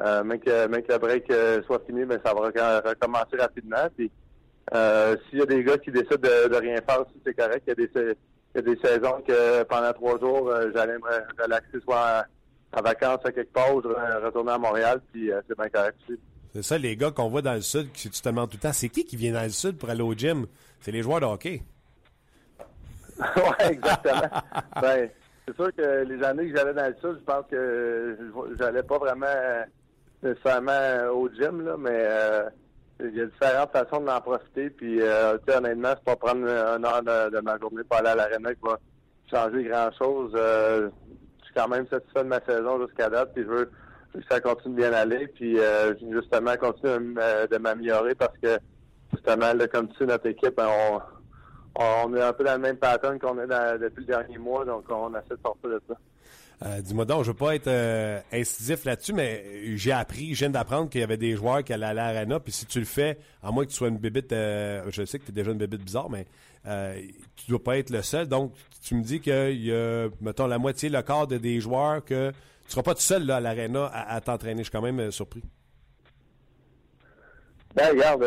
[0.00, 1.30] même, que, même que le break
[1.66, 2.40] soit fini, ben, ça va
[2.88, 4.10] recommencer rapidement, puis
[4.74, 7.62] euh, S'il y a des gars qui décident de, de rien faire aussi, c'est correct.
[7.66, 10.94] Il y, a des, il y a des saisons que pendant trois jours, euh, j'allais
[10.98, 12.24] me re- relaxer soit
[12.74, 15.96] en, en vacances à quelque part ou je à Montréal, puis euh, c'est bien correct
[16.08, 16.18] aussi.
[16.54, 18.62] C'est ça, les gars qu'on voit dans le sud, que tu te demandes tout le
[18.62, 20.46] temps, c'est qui qui vient dans le sud pour aller au gym?
[20.80, 21.62] C'est les joueurs de hockey.
[23.18, 24.40] ouais, exactement.
[24.80, 25.08] ben,
[25.46, 28.82] c'est sûr que les années que j'allais dans le sud, je pense que je- j'allais
[28.82, 29.26] pas vraiment
[30.22, 32.48] nécessairement au gym, là, mais euh,
[33.00, 34.70] il y a différentes façons d'en profiter.
[34.70, 38.54] Puis, euh, honnêtement, c'est pas prendre un heure de, ma journée pour aller à l'aréna
[38.54, 38.78] qui va
[39.30, 40.32] changer grand-chose.
[40.34, 40.88] Euh,
[41.40, 43.64] je suis quand même satisfait de ma saison jusqu'à date, puis je veux
[44.14, 46.52] que ça continue de bien aller, puis euh, justement
[46.88, 48.56] m- euh, de m'améliorer parce que
[49.12, 51.00] justement, là, comme tu sais, notre équipe, ben, on,
[51.78, 54.64] on est un peu dans le même pattern qu'on est dans- depuis le dernier mois,
[54.64, 55.94] donc on essaie de sortir de ça.
[56.64, 60.50] Euh, Dis-moi donc, je veux pas être euh, incisif là-dessus, mais j'ai appris, je viens
[60.50, 63.18] d'apprendre qu'il y avait des joueurs qui allaient à l'aréna, puis si tu le fais,
[63.42, 65.58] à moins que tu sois une bébite, euh, je sais que tu es déjà une
[65.58, 66.26] bébite bizarre, mais
[66.66, 66.98] euh,
[67.36, 68.26] tu dois pas être le seul.
[68.26, 72.02] Donc, tu me dis qu'il y a, mettons, la moitié, le quart de des joueurs
[72.02, 74.58] que tu seras pas tout seul là, à l'aréna à, t'entraîner.
[74.58, 75.42] Je suis quand même surpris.
[77.74, 78.24] Ben regarde,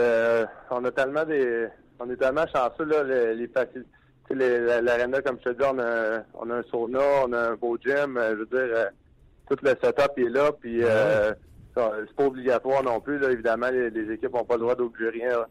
[0.69, 1.67] on a tellement des.
[1.99, 3.89] On est tellement chanceux, là, les, les facilités.
[4.29, 6.99] Tu sais, les- la- L'aréna, comme je te dis, on a, on a un sauna,
[7.25, 8.85] on a un beau gym, euh, je veux dire, euh,
[9.49, 11.33] tout le setup est là, puis euh,
[11.75, 15.09] c'est pas obligatoire non plus, là, évidemment, les, les équipes n'ont pas le droit d'obliger
[15.09, 15.45] rien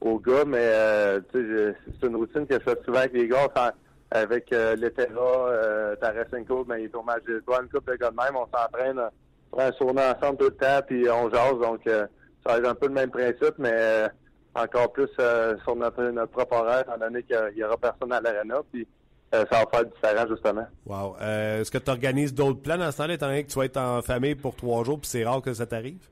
[0.00, 3.48] aux gars, mais euh, c'est une routine que je fais souvent avec les gars,
[4.10, 8.10] avec euh, l'Etera, euh, Tarasenko, ben, il est au match de une couple de gars
[8.10, 9.00] de même, on s'entraîne,
[9.52, 12.06] on prend un sauna ensemble tout le temps, puis on jase, donc euh,
[12.44, 14.08] ça va être un peu le même principe, mais euh,
[14.54, 18.20] encore plus euh, sur notre, notre propre horaire, étant donné qu'il y aura personne à
[18.20, 18.86] l'aréna, puis
[19.34, 20.66] euh, ça va faire différent, justement.
[20.86, 21.16] Wow.
[21.20, 23.64] Euh, Est-ce que tu organises d'autres plans dans ce temps-là, étant donné que tu vas
[23.64, 26.06] être en famille pour trois jours, puis c'est rare que ça t'arrive?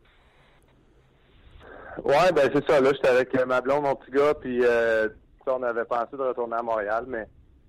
[2.04, 2.80] Ouais, ben c'est ça.
[2.80, 5.08] Là, j'étais avec ma blonde, mon petit gars, puis euh,
[5.46, 7.28] on avait pensé de retourner à Montréal, mais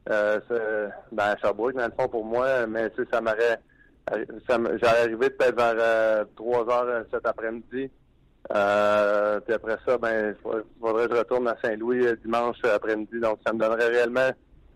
[0.09, 0.39] euh,
[1.11, 3.59] ben, à Sherbrooke, dans le fond, pour moi, mais tu sais, ça m'aurait...
[4.49, 7.89] J'allais arriver peut-être vers euh, 3 heures cet après-midi.
[8.51, 10.35] Euh, puis après ça, ben,
[10.81, 13.19] faudrait que je retourne à Saint-Louis euh, dimanche après-midi.
[13.19, 14.29] Donc, ça me donnerait réellement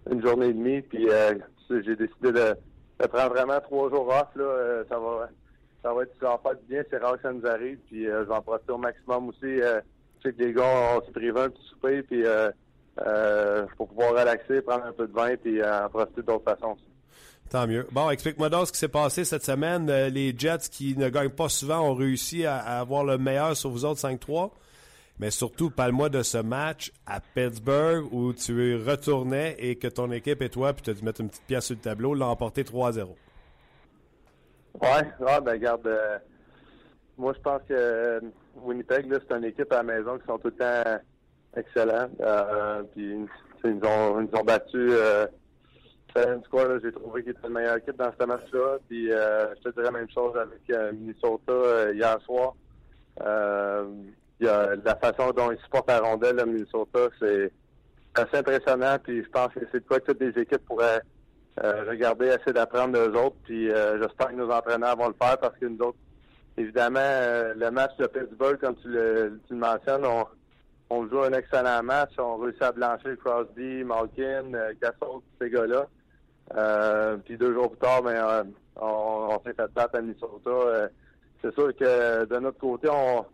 [0.09, 0.81] une journée et demie.
[0.81, 1.33] Puis, euh,
[1.69, 2.55] j'ai décidé de,
[2.99, 4.29] de prendre vraiment trois jours off.
[4.35, 5.29] Là, Euh, ça va
[5.83, 8.23] ça va être ça va faire bien, c'est rare que ça nous arrive, puis euh,
[8.23, 9.61] je vais en profiter au maximum aussi.
[9.61, 9.79] Euh,
[10.17, 12.49] je sais que les gars, on s'est privé un petit souper, puis euh,
[13.05, 16.73] euh, pour pouvoir relaxer, prendre un peu de vin, puis euh, en profiter d'autres façons
[16.73, 16.89] aussi.
[17.49, 17.87] Tant mieux.
[17.91, 19.89] Bon, explique-moi donc ce qui s'est passé cette semaine.
[19.89, 23.69] Euh, les Jets qui ne gagnent pas souvent ont réussi à, avoir le meilleur sur
[23.69, 24.51] vous autres 5-3.
[25.19, 30.41] Mais surtout, parle-moi de ce match à Pittsburgh où tu retournais et que ton équipe
[30.41, 32.63] et toi, puis tu as dû mettre une petite pièce sur le tableau, l'ont emporté
[32.63, 33.15] 3-0.
[34.79, 36.19] Ouais, ouais ben regarde, euh,
[37.17, 38.19] moi je pense que euh,
[38.61, 40.99] Winnipeg, là, c'est une équipe à la maison qui sont tout le temps
[41.55, 42.09] excellents.
[42.93, 43.27] Puis
[43.63, 44.91] ils nous ont, ils nous ont battus.
[46.83, 48.77] J'ai trouvé qu'ils étaient la meilleure équipe dans ce match-là.
[48.87, 52.53] Puis euh, je te dirais la même chose avec euh, Minnesota euh, hier soir.
[54.39, 57.51] La façon dont ils supportent la rondelle, Minnesota, c'est
[58.15, 58.97] assez impressionnant.
[59.03, 61.01] Puis je pense que c'est de quoi que toutes les équipes pourraient
[61.57, 63.35] regarder, essayer d'apprendre d'eux autres.
[63.43, 65.97] Puis j'espère que nos entraîneurs vont le faire parce que nous autres,
[66.57, 70.25] évidemment, le match de Pittsburgh, comme tu le, le mentionnes, on,
[70.89, 72.11] on joue un excellent match.
[72.19, 74.51] On réussit à blanchir Crosby, Malkin,
[74.81, 75.87] Gasol, ces gars-là.
[76.55, 78.43] Euh, puis deux jours plus tard, ben, euh,
[78.77, 80.49] on, on s'est fait battre à Minnesota.
[80.49, 80.87] Euh,
[81.41, 83.25] c'est sûr que de notre côté, on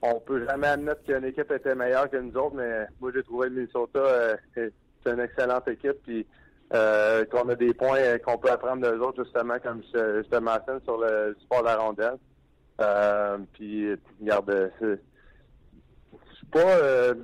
[0.00, 3.50] on peut jamais admettre qu'une équipe était meilleure que nous autres, mais moi j'ai trouvé
[3.50, 4.72] Minnesota c'est
[5.06, 6.24] une excellente équipe puis
[6.72, 10.36] euh, qu'on a des points qu'on peut apprendre d'eux autres justement comme je, je te
[10.36, 13.46] mentionne sur le sport de la rondelle.
[13.54, 14.94] Puis regarde, je
[16.52, 17.14] pas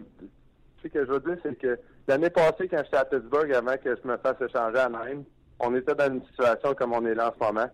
[0.82, 3.96] ce que je veux dire, c'est que l'année passée, quand j'étais à Pittsburgh, avant que
[3.96, 5.24] je me fasse échanger à Anaheim,
[5.60, 7.70] on était dans une situation comme on est là en ce moment.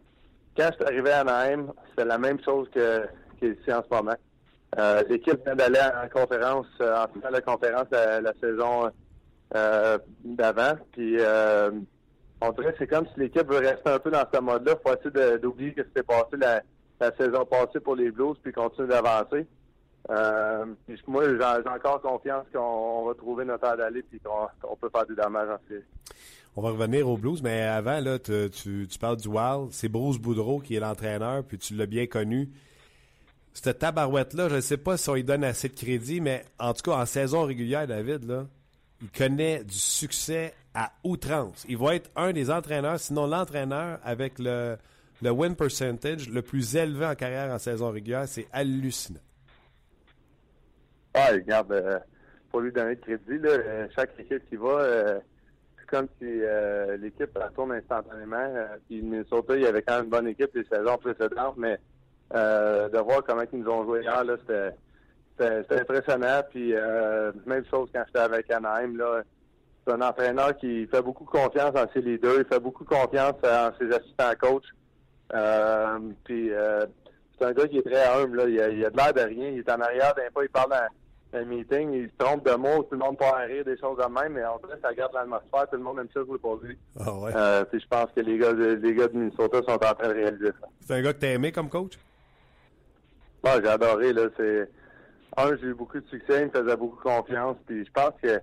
[0.57, 3.07] Quand je suis arrivé à Anaheim, c'était la même chose que
[3.39, 4.17] qu'ici en ce moment.
[4.79, 8.91] Euh, L'équipe vient d'aller en conférence, euh, en finale de conférence la, la saison
[9.57, 10.75] euh, d'avant.
[10.93, 11.71] Puis euh,
[12.41, 14.75] on dirait que c'est comme si l'équipe veut rester un peu dans ce mode-là.
[14.85, 16.63] faut essayer d'oublier que c'était passé la,
[17.01, 19.47] la, saison passée pour les Blues puis continuer d'avancer.
[20.09, 20.65] Euh,
[21.07, 25.15] moi, j'ai encore confiance qu'on va trouver notre heure d'aller puis qu'on peut faire du
[25.15, 25.59] dommage en.
[26.57, 29.69] On va revenir aux Blues, mais avant, là, tu, parles du Wild.
[29.71, 32.51] C'est Bruce Boudreau qui est l'entraîneur, puis tu l'as bien connu
[33.53, 36.73] cette tabarouette-là, je ne sais pas si on lui donne assez de crédit, mais en
[36.73, 38.47] tout cas, en saison régulière, David, là,
[39.03, 41.65] il connaît du succès à outrance.
[41.69, 44.79] Il va être un des entraîneurs, sinon l'entraîneur avec le
[45.23, 48.29] win percentage le plus élevé en carrière en saison régulière.
[48.29, 49.21] C'est hallucinant.
[51.15, 51.99] Ah, regarde, euh,
[52.51, 55.21] pour lui donner de crédit, là, euh, chaque équipe qui va, euh,
[55.79, 58.37] c'est comme si euh, l'équipe tourne instantanément.
[58.37, 61.79] Euh, puis Minnesota, il y avait quand même une bonne équipe les saisons précédentes, mais
[62.33, 64.37] de voir comment ils nous ont joué hier, là,
[65.37, 66.43] c'était, impressionnant.
[66.51, 66.75] Puis
[67.47, 69.23] même chose quand j'étais avec Anaheim, là.
[69.87, 73.71] C'est un entraîneur qui fait beaucoup confiance en ses leaders, il fait beaucoup confiance en
[73.79, 74.63] ses assistants coachs.
[76.25, 76.51] Puis
[77.39, 78.45] c'est un gars qui est très humble.
[78.49, 79.49] Il a, a de l'air de rien.
[79.49, 80.75] Il est en arrière, d'un pas, il parle
[81.33, 83.99] un meeting, il se trompe de mots, tout le monde part à rire, des choses
[83.99, 86.57] de même, mais en vrai, ça garde l'atmosphère, tout le monde aime ça jouer pour
[86.57, 86.77] lui.
[86.99, 87.33] Ah ouais.
[87.35, 90.09] Euh, puis je pense que les gars, de, les gars de Minnesota sont en train
[90.09, 90.69] de réaliser ça.
[90.81, 91.99] C'est un gars que t'as aimé comme coach?
[93.43, 94.29] Bon, j'ai adoré, là.
[94.37, 94.69] C'est.
[95.37, 97.57] Un, j'ai eu beaucoup de succès, il me faisait beaucoup confiance.
[97.65, 98.41] Puis je pense que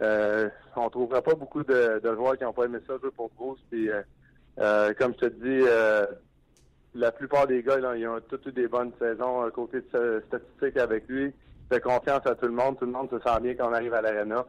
[0.00, 3.30] euh, on trouvera pas beaucoup de, de joueurs qui n'ont pas aimé ça jouer pour
[3.36, 3.60] Bruce.
[3.70, 4.00] Puis euh,
[4.58, 6.06] euh, comme je te dis, euh,
[6.94, 10.78] la plupart des gars, là, ils ont toutes eu des bonnes saisons côté de statistique
[10.78, 11.32] avec lui.
[11.64, 12.78] Il fait confiance à tout le monde.
[12.78, 14.44] Tout le monde se sent bien quand on arrive à l'arena.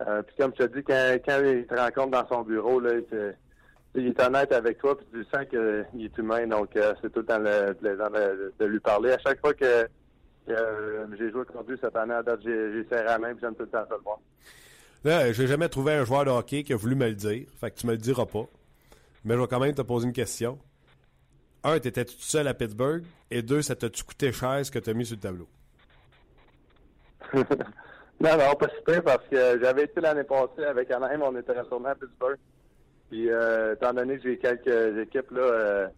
[0.00, 2.80] Euh, puis comme je te dis, quand, il te rencontre dans son bureau,
[3.94, 7.20] il, est honnête avec toi, puis tu sens qu'il est humain, donc euh, c'est tout
[7.20, 9.12] le temps le, plaisant de, de, lui parler.
[9.12, 9.86] À chaque fois que
[10.48, 13.54] euh, j'ai joué contre lui cette année, à date, j'ai serré la main, puis j'aime
[13.54, 14.18] tout le temps ça le voir.
[15.04, 17.70] Là, j'ai jamais trouvé un joueur de hockey qui a voulu me le dire, fait
[17.70, 18.46] que tu me le diras pas.
[19.24, 20.58] Mais je vais quand même te poser une question.
[21.64, 24.94] Un, t'étais tout seul à Pittsburgh, et deux, ça t'a-tu coûté cher ce que t'as
[24.94, 25.48] mis sur le tableau?
[28.20, 31.90] non, non, pas super, parce que j'avais été l'année passée avec Anaheim, on était retourné
[31.90, 32.38] à Pittsburgh.
[33.10, 35.88] Puis, euh, étant donné que j'ai quelques équipes là, euh,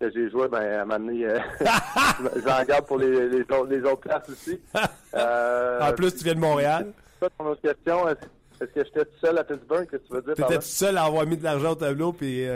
[0.00, 1.38] que j'ai joué, ben, à un moment donné, euh,
[2.46, 4.60] j'en garde pour les, les, autres, les autres places aussi.
[5.14, 6.92] En plus, tu viens de Montréal.
[7.20, 9.86] Ça, ton autre question, est-ce que j'étais tout seul à Pittsburgh?
[9.86, 10.34] Que tu veux dire?
[10.34, 12.46] T'étais tout seul à avoir mis de l'argent au tableau, puis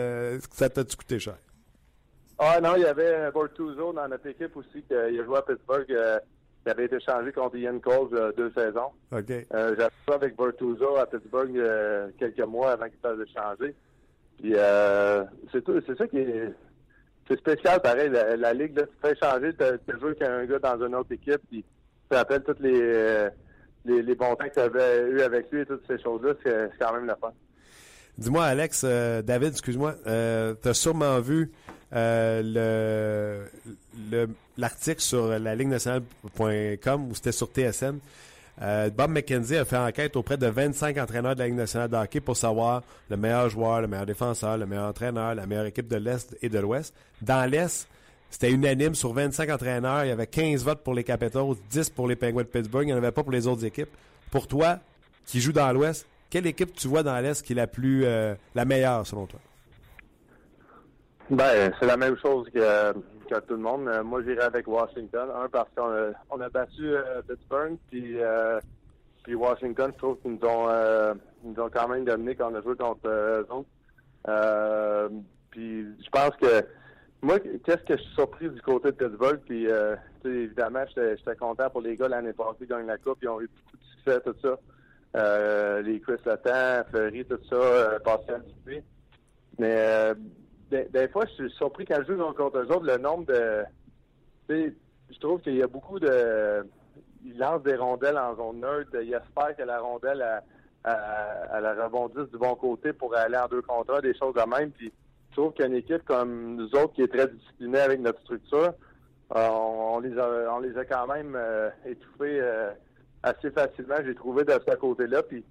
[0.51, 1.37] ça t'a-tu coûté cher?
[2.39, 6.21] Ah non, il y avait Bortuzzo dans notre équipe aussi, qui a joué à Pittsburgh.
[6.66, 8.90] Avait été changé contre Ian Cole euh, deux saisons.
[9.11, 9.30] OK.
[9.30, 13.74] Euh, J'avais joué avec Bortuzzo à Pittsburgh euh, quelques mois avant qu'il fasse changer.
[14.38, 16.52] Puis euh, c'est tout, c'est ça qui est
[17.28, 20.84] c'est spécial pareil la, la ligue là, tu fais changer tu joues qu'un gars dans
[20.86, 23.30] une autre équipe puis tu te rappelles tous les, euh,
[23.84, 26.70] les, les bons temps que tu avais eu avec lui et toutes ces choses-là, c'est
[26.78, 27.32] quand même la fin.
[28.18, 31.50] Dis-moi, Alex, David, excuse-moi, tu as sûrement vu
[31.93, 33.47] euh,
[34.11, 37.99] le l'article sur la ligue nationale.com où c'était sur TSN.
[38.62, 42.18] Euh, Bob McKenzie a fait enquête auprès de 25 entraîneurs de la Ligue nationale de
[42.18, 45.97] pour savoir le meilleur joueur, le meilleur défenseur, le meilleur entraîneur, la meilleure équipe de
[45.97, 46.95] l'Est et de l'Ouest.
[47.22, 47.88] Dans l'Est,
[48.30, 50.05] c'était unanime sur 25 entraîneurs.
[50.05, 52.84] Il y avait 15 votes pour les Capitals, 10 pour les Penguins de Pittsburgh.
[52.84, 53.91] Il n'y en avait pas pour les autres équipes.
[54.30, 54.78] Pour toi,
[55.26, 58.34] qui joue dans l'Ouest, quelle équipe tu vois dans l'Est qui est la plus euh,
[58.55, 59.41] la meilleure selon toi?
[61.31, 63.87] Ben, c'est la même chose que, que tout le monde.
[63.87, 65.28] Euh, moi, j'irai avec Washington.
[65.33, 68.59] Un, parce qu'on a, on a battu euh, Pittsburgh, puis, euh,
[69.22, 71.14] puis Washington, je trouve qu'ils nous ont, euh,
[71.45, 73.47] nous ont quand même dominé quand on a joué contre eux
[75.53, 76.64] puis je pense que
[77.22, 79.66] moi, qu'est-ce que je suis surpris du côté de Pittsburgh, puis
[80.24, 83.49] évidemment, j'étais content pour les gars l'année passée, ils gagnent la coupe, ils ont eu
[83.49, 85.81] beaucoup de succès, tout ça.
[85.83, 88.85] les Chris Letang, Fleury, tout ça, Pascal Dupé.
[89.59, 90.14] Mais
[90.71, 93.64] des, des, fois, je suis surpris quand je joue contre eux autres, le nombre de.
[94.49, 96.66] Je trouve qu'il y a beaucoup de.
[97.25, 98.91] Ils lancent des rondelles en zone neutre.
[98.95, 100.25] Ils espèrent que la rondelle
[100.85, 104.71] elle, rebondisse du bon côté pour aller en deux contre un, des choses de même.
[104.71, 104.93] Puis
[105.31, 108.73] je trouve qu'une équipe comme nous autres, qui est très disciplinée avec notre structure,
[109.31, 111.39] on, les a, on les a quand même
[111.85, 112.41] étouffés
[113.23, 115.23] assez facilement, j'ai trouvé de ce côté-là.
[115.23, 115.45] Puis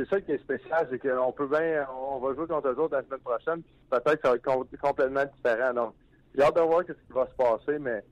[0.00, 2.96] c'est ça qui est spécial, c'est qu'on peut bien, on va jouer contre eux autres
[2.96, 5.74] la semaine prochaine, peut-être que ça va être complètement différent.
[5.74, 5.94] Donc,
[6.34, 8.02] j'ai hâte de voir ce qui va se passer, mais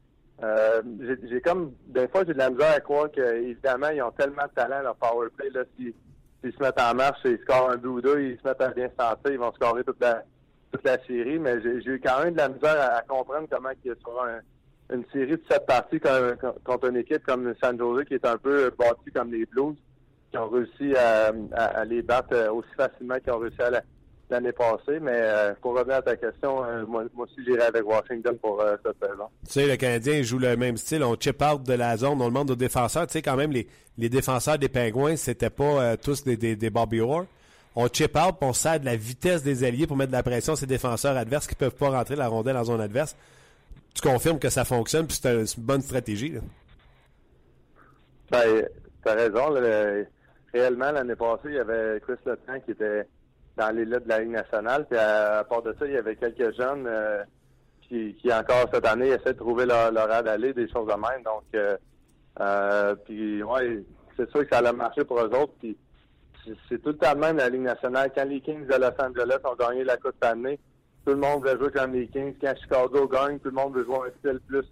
[0.42, 0.82] euh,
[1.28, 4.54] j'ai comme des fois j'ai de la misère à croire qu'évidemment, ils ont tellement de
[4.54, 5.94] talent leur power play là s'ils
[6.42, 8.88] se mettent en marche ils scorent un but ou deux, ils se mettent à bien
[8.88, 10.22] se sentir, ils vont scorer toute la
[10.70, 13.92] toute la série, mais j'ai quand même de la misère à, comprendre comment il y
[13.92, 18.36] a une série de sept parties contre une équipe comme San Jose qui est un
[18.36, 19.76] peu bâtie comme les Blues,
[20.30, 23.82] qui ont réussi à, les battre euh, aussi facilement qu'ils ont réussi à
[24.30, 25.00] l'année passée.
[25.00, 28.96] Mais euh, pour revenir à ta question, euh, moi, aussi j'irai avec Washington pour cette
[29.00, 29.26] saison.
[29.46, 31.02] Tu sais, le Canadien joue le même style.
[31.02, 33.06] On chip out de la zone, on demande aux défenseurs.
[33.06, 33.66] Tu sais, quand même, les,
[33.96, 37.24] les défenseurs des Pingouins, c'était pas tous des, des, des Bobby Orr.
[37.76, 40.56] On chip out, on sert de la vitesse des alliés pour mettre de la pression
[40.56, 43.14] sur ces défenseurs adverses qui peuvent pas rentrer la rondelle en zone adverse
[44.00, 46.30] tu confirmes que ça fonctionne, puis c'est une bonne stratégie.
[46.30, 46.40] Là.
[48.30, 48.68] Ben,
[49.02, 49.54] t'as raison.
[50.52, 53.06] Réellement, l'année passée, il y avait Chris Letran qui était
[53.56, 54.86] dans l'élite de la Ligue nationale.
[54.88, 57.22] Puis à, part de ça, il y avait quelques jeunes euh,
[57.82, 61.22] qui, qui, encore cette année, essaient de trouver leur, leur d'aller, des choses de même.
[61.24, 61.76] Donc, euh,
[62.40, 63.82] euh, puis, ouais,
[64.16, 65.54] c'est sûr que ça allait marcher pour eux autres.
[65.58, 65.76] Puis,
[66.68, 68.10] c'est tout le temps même la Ligue nationale.
[68.14, 70.58] Quand les Kings de Los Angeles ont gagné la Coupe cette année,
[71.04, 72.34] tout le monde veut jouer comme les Kings.
[72.40, 74.64] Quand Chicago gagne, tout le monde veut jouer un style plus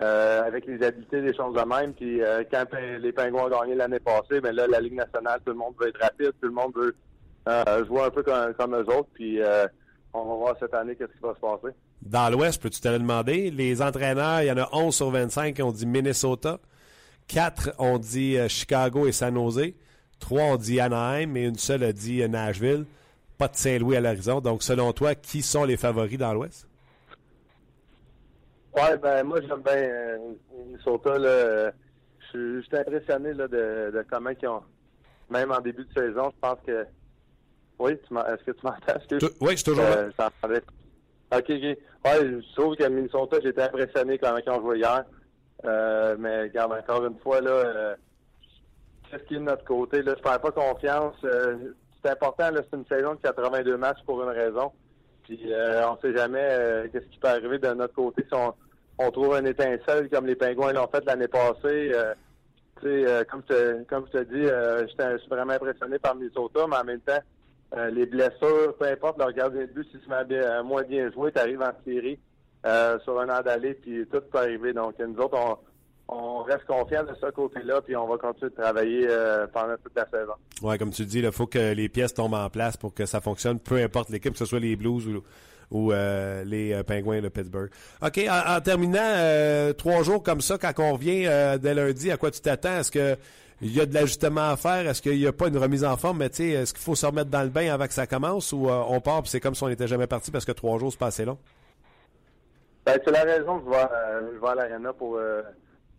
[0.00, 1.92] euh, euh, avec les habiletés des choses de même.
[1.94, 2.64] Puis euh, quand
[3.00, 5.88] les Pingouins ont gagné l'année passée, ben là, la Ligue nationale, tout le monde veut
[5.88, 6.94] être rapide, tout le monde veut
[7.86, 9.08] jouer un peu comme, comme eux autres.
[9.14, 9.40] Puis
[10.12, 11.74] on va voir cette année qu'est-ce qui va se passer.
[12.02, 13.50] Dans l'Ouest, peux-tu te le demander?
[13.50, 16.58] Les entraîneurs, il y en a 11 sur 25 qui ont dit Minnesota.
[17.28, 19.72] 4 ont dit Chicago et San Jose.
[20.20, 22.86] 3 ont dit Anaheim et une seule a dit Nashville
[23.36, 24.40] pas de Saint-Louis à l'horizon.
[24.40, 26.66] Donc, selon toi, qui sont les favoris dans l'Ouest?
[28.76, 30.18] Oui, ben moi j'aime bien euh,
[30.52, 31.72] Minnesota.
[32.34, 34.62] Je suis impressionné là, de, de, comment ils ont.
[35.30, 36.86] Même en début de saison, je pense que.
[37.78, 39.30] Oui, est-ce que tu m'entends?
[39.40, 40.08] Oui, je toujours là.
[40.18, 40.60] Euh,
[41.32, 41.48] OK, OK.
[41.48, 45.04] Ouais, je trouve que Minnesota, j'étais impressionné quand ils ont joué hier.
[45.64, 47.96] Euh, mais regarde, encore une fois, là,
[49.10, 50.02] qu'est-ce qui est de notre côté?
[50.02, 51.16] Là, je ne perds pas confiance
[52.06, 52.50] c'est important.
[52.54, 54.72] C'est une saison de 82 matchs pour une raison.
[55.24, 58.34] Puis euh, on ne sait jamais euh, qu'est-ce qui peut arriver de notre côté si
[58.34, 58.54] on,
[59.12, 61.92] trouve un étincelle comme les Pingouins l'ont fait l'année passée.
[62.84, 67.00] Euh, comme je comme te dis, je suis vraiment impressionné par Minnesota, mais en même
[67.00, 67.20] temps,
[67.90, 71.38] les blessures, peu importe leur gardien de but, si tu m'as moins bien joué, tu
[71.38, 72.18] arrives en série
[73.02, 74.72] sur un an d'aller, puis tout peut arriver.
[74.74, 75.56] Donc nous autres, on
[76.08, 79.94] on reste confiant de ce côté-là, puis on va continuer de travailler euh, pendant toute
[79.96, 80.32] la saison.
[80.62, 83.20] Oui, comme tu dis, il faut que les pièces tombent en place pour que ça
[83.20, 85.22] fonctionne, peu importe l'équipe, que ce soit les Blues ou,
[85.72, 87.70] euh, les euh, Penguins de Pittsburgh.
[88.02, 91.28] OK, en, terminant, trois jours comme ça, quand on revient
[91.60, 92.78] dès lundi, à quoi tu t'attends?
[92.78, 93.16] Est-ce que
[93.62, 94.86] il y a de l'ajustement à faire?
[94.86, 96.18] Est-ce qu'il n'y a pas une remise en forme?
[96.18, 98.52] Mais tu sais, est-ce qu'il faut se remettre dans le bain avant que ça commence
[98.52, 100.98] ou on part c'est comme si on n'était jamais parti parce que trois jours, c'est
[100.98, 101.38] pas assez long?
[102.84, 105.18] Ben, c'est la raison je vais, à l'Arena pour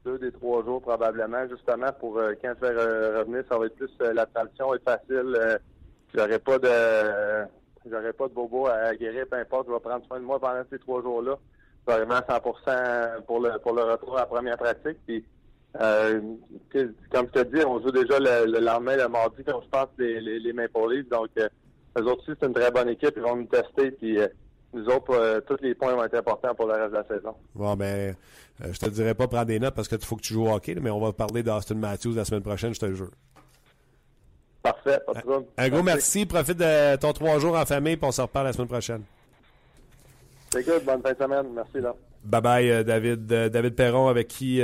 [0.07, 3.75] deux des trois jours probablement, justement pour euh, quand je vais revenir, ça va être
[3.75, 5.35] plus euh, la transition est facile.
[5.35, 5.57] Euh,
[6.15, 7.45] j'aurai pas de
[7.91, 10.63] j'aurai pas de bobo à guérir, peu importe, je vais prendre soin de moi pendant
[10.69, 11.37] ces trois jours-là.
[11.87, 12.41] À 100
[13.25, 14.97] pour le pour le retour à la première pratique.
[15.07, 15.23] Puis
[15.73, 20.19] comme je te dis, on joue déjà le, lendemain, le mardi, comme je pense les,
[20.19, 21.07] les, les Maple Leafs.
[21.07, 23.13] Donc eux autres aussi, c'est une très bonne équipe.
[23.15, 23.91] Ils vont nous tester.
[23.91, 24.19] Puis
[24.73, 27.35] nous autres, euh, tous les points vont être importants pour le reste de la saison.
[27.55, 28.15] Bon, ben,
[28.63, 30.53] euh, je te dirais pas prendre des notes parce qu'il faut que tu joues au
[30.53, 33.11] hockey, mais on va parler d'Austin Matthews la semaine prochaine, je te le jure.
[34.61, 36.25] Parfait, pas de Un gros merci.
[36.25, 39.03] Profite de ton trois jours en famille, puis on se reparle la semaine prochaine.
[40.51, 40.83] C'est good.
[40.85, 41.45] Bonne fin de semaine.
[41.53, 41.93] Merci, là.
[42.23, 43.25] Bye bye, euh, David.
[43.25, 44.61] David Perron, avec qui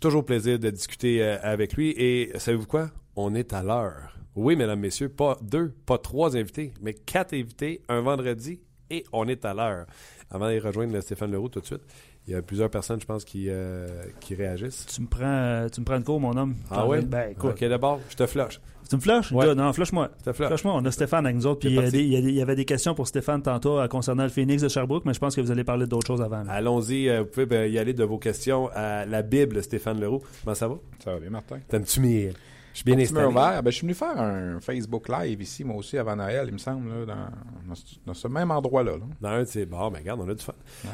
[0.00, 1.90] toujours plaisir de discuter avec lui.
[1.96, 2.90] Et savez-vous quoi?
[3.14, 4.16] On est à l'heure.
[4.34, 9.26] Oui, mesdames, messieurs, pas deux, pas trois invités, mais quatre invités un vendredi et on
[9.28, 9.86] est à l'heure.
[10.30, 11.82] Avant d'aller rejoindre Stéphane Leroux tout de suite,
[12.26, 13.86] il y a plusieurs personnes, je pense, qui, euh,
[14.20, 14.86] qui réagissent.
[14.86, 16.56] Tu me prends euh, tu me prends de cours, mon homme.
[16.70, 16.98] Ah oui?
[17.04, 17.52] Ben, écoute.
[17.52, 18.60] OK, d'abord, je te flush.
[18.88, 19.32] Tu me flushes?
[19.32, 20.10] Non, flush-moi.
[20.32, 20.74] Flush-moi.
[20.74, 21.60] On a Stéphane avec nous autres.
[21.60, 25.04] Puis il y, avait des questions pour Stéphane tantôt euh, concernant le Phoenix de Sherbrooke,
[25.04, 26.44] mais je pense que vous allez parler d'autres choses avant.
[26.48, 27.16] Allons-y.
[27.18, 30.22] vous pouvez ben, y aller de vos questions à la Bible, Stéphane Leroux.
[30.44, 30.76] Comment ça va?
[31.02, 31.58] Ça va bien, Martin.
[31.68, 32.32] T'aimes-tu mes...
[32.76, 33.32] Je suis bien installé.
[33.32, 36.58] Ben, je suis venu faire un Facebook Live ici, moi aussi, avant Noël, il me
[36.58, 37.74] semble, là, dans,
[38.04, 38.92] dans, ce même endroit-là.
[38.92, 39.04] Là.
[39.18, 40.52] Dans un c'est bon, mais regarde, on a du fun.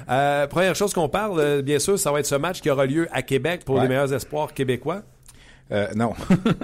[0.08, 2.86] Euh, première chose qu'on parle, euh, bien sûr, ça va être ce match qui aura
[2.86, 5.02] lieu à Québec pour les meilleurs espoirs québécois.
[5.72, 6.12] Euh, non.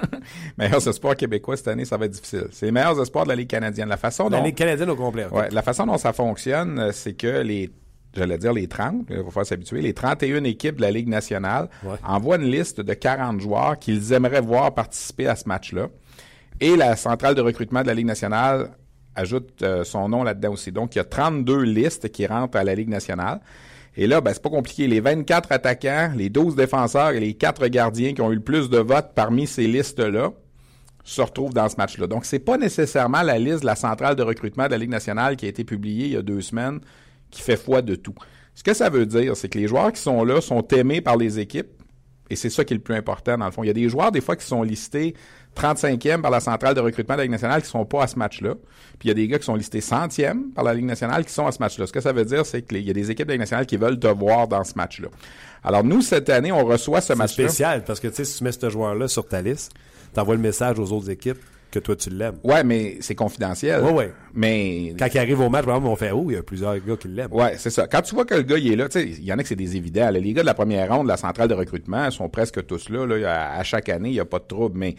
[0.57, 2.47] meilleurs espoirs québécois cette année, ça va être difficile.
[2.53, 3.89] C'est les meilleurs espoirs de la Ligue canadienne.
[3.89, 5.27] La façon la Ligue canadienne au complet.
[5.33, 7.73] Ouais, la façon dont ça fonctionne, c'est que les
[8.15, 11.69] j'allais dire les 30, il va falloir s'habituer, les 31 équipes de la Ligue nationale
[11.85, 11.97] Ouais.
[12.05, 15.89] envoient une liste de 40 joueurs qu'ils aimeraient voir participer à ce match-là.
[16.61, 18.71] Et la centrale de recrutement de la Ligue nationale
[19.15, 20.73] ajoute euh, son nom là-dedans aussi.
[20.73, 23.41] Donc, il y a 32 listes qui rentrent à la Ligue nationale.
[23.97, 24.87] Et là, ben, c'est pas compliqué.
[24.87, 28.71] Les 24 attaquants, les 12 défenseurs et les 4 gardiens qui ont eu le plus
[28.71, 30.31] de votes parmi ces listes-là
[31.05, 32.07] se retrouvent dans ce match-là.
[32.07, 35.37] Donc, c'est pas nécessairement la liste de la centrale de recrutement de la Ligue nationale
[35.37, 36.81] qui a été publiée il y a deux semaines
[37.31, 38.15] qui fait foi de tout.
[38.55, 41.17] Ce que ça veut dire, c'est que les joueurs qui sont là sont aimés par
[41.17, 41.69] les équipes
[42.31, 43.63] et c'est ça qui est le plus important dans le fond.
[43.63, 45.15] Il y a des joueurs des fois qui sont listés
[45.57, 48.19] 35e par la centrale de recrutement de la Ligue nationale qui sont pas à ce
[48.19, 48.55] match-là.
[48.99, 51.33] Puis il y a des gars qui sont listés 100e par la Ligue nationale qui
[51.33, 51.87] sont à ce match-là.
[51.87, 53.67] Ce que ça veut dire, c'est qu'il y a des équipes de la Ligue nationale
[53.67, 55.09] qui veulent te voir dans ce match-là.
[55.65, 57.49] Alors nous, cette année, on reçoit ce C'est match-là.
[57.49, 59.73] spécial parce que tu sais, si tu mets ce joueur-là sur ta liste,
[60.13, 61.39] t'envoies le message aux autres équipes
[61.71, 62.39] que toi tu l'aimes.
[62.45, 63.83] Ouais, mais c'est confidentiel.
[63.83, 64.13] Ouais, ouais.
[64.35, 66.79] Mais Quand il arrive au match, par exemple, on fait Oh, il y a plusieurs
[66.79, 67.33] gars qui l'aiment.
[67.33, 67.87] Ouais, c'est ça.
[67.87, 69.43] Quand tu vois que le gars, il est là, tu sais, il y en a
[69.43, 70.11] que c'est des évidents.
[70.11, 70.13] là.
[70.13, 72.89] Les gars de la première ronde, de la centrale de recrutement, ils sont presque tous
[72.89, 73.07] là.
[73.07, 73.33] là.
[73.55, 74.79] À, à chaque année, il n'y a pas de trouble.
[74.79, 74.95] Mais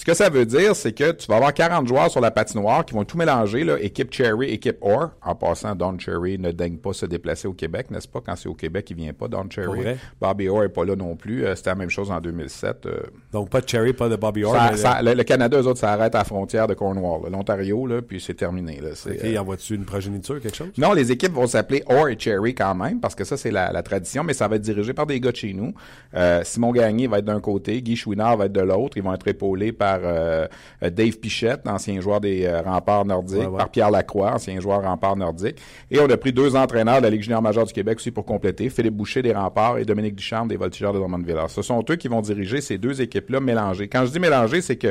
[0.00, 2.86] ce que ça veut dire, c'est que tu vas avoir 40 joueurs sur la patinoire
[2.86, 5.10] qui vont tout mélanger, là, équipe Cherry, équipe Orr.
[5.22, 8.22] En passant, Don Cherry ne daigne pas se déplacer au Québec, n'est-ce pas?
[8.24, 9.80] Quand c'est au Québec, il vient pas, Don Cherry.
[9.82, 9.98] vrai?
[10.18, 11.44] Bobby Orr est pas là non plus.
[11.44, 12.86] Euh, C'était la même chose en 2007.
[12.86, 13.00] euh,
[13.32, 14.54] Donc, pas de Cherry, pas de Bobby Orr.
[14.56, 17.30] ça- mais, ça- le, le Canada, eux autres, ça arrête à la frontière de Cornwall.
[17.30, 18.80] L'Ontario, là, puis c'est terminé.
[18.80, 18.90] Là.
[18.94, 20.68] C'est, OK, euh, envoies-tu une progéniture, quelque chose?
[20.78, 23.70] non, les équipes vont s'appeler Or et Cherry quand même, parce que ça, c'est la,
[23.70, 25.74] la tradition, mais ça va être dirigé par des gars de chez nous.
[26.14, 28.96] Euh, Simon Gagné va être d'un côté, Guy Chouinard va être de l'autre.
[28.96, 30.46] Ils vont être épaulés par euh,
[30.82, 33.58] euh, Dave Pichette, ancien joueur des euh, remparts nordiques, Ouais, ouais.
[33.58, 35.58] par Pierre Lacroix, ancien joueur remparts nordiques.
[35.90, 38.24] Et on a pris deux entraîneurs de la Ligue junior majeure du Québec aussi pour
[38.24, 41.36] compléter, Philippe Boucher des remparts et Dominique Ducharme des voltigeurs de Drummondville.
[41.48, 43.88] Ce sont eux qui vont diriger ces deux équipes-là mélangées.
[43.88, 44.88] Quand je dis mélangées, c'est que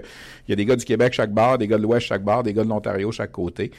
[0.48, 2.44] il y a des gars du Québec chaque bar, des gars de l'Ouest chaque bar,
[2.44, 3.72] des gars de l'Ontario chaque côté.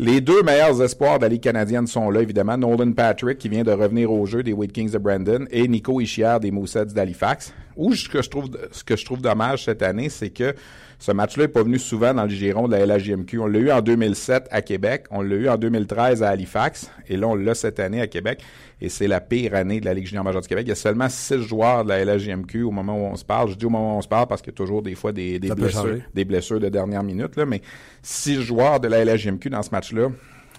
[0.00, 2.56] Les deux meilleurs espoirs de la Ligue canadienne sont là, évidemment.
[2.56, 6.00] Nolan Patrick, qui vient de revenir au jeu des Wade Kings de Brandon, et Nico
[6.00, 7.54] Ishier des Moussets d'Halifax.
[7.76, 10.54] Où ce que je trouve, ce que je trouve dommage cette année, c'est que
[10.98, 13.38] ce match-là n'est pas venu souvent dans le giron de la LHJMQ.
[13.40, 17.16] On l'a eu en 2007 à Québec, on l'a eu en 2013 à Halifax, et
[17.16, 18.42] là, on l'a cette année à Québec.
[18.80, 20.64] Et c'est la pire année de la Ligue junior majeure du Québec.
[20.66, 23.50] Il y a seulement six joueurs de la LHJMQ au moment où on se parle.
[23.50, 25.12] Je dis au moment où on se parle parce qu'il y a toujours des fois
[25.12, 27.60] des, des blessures des blessures de dernière minute, là, mais
[28.02, 30.08] six joueurs de la LHJMQ dans ce match-là,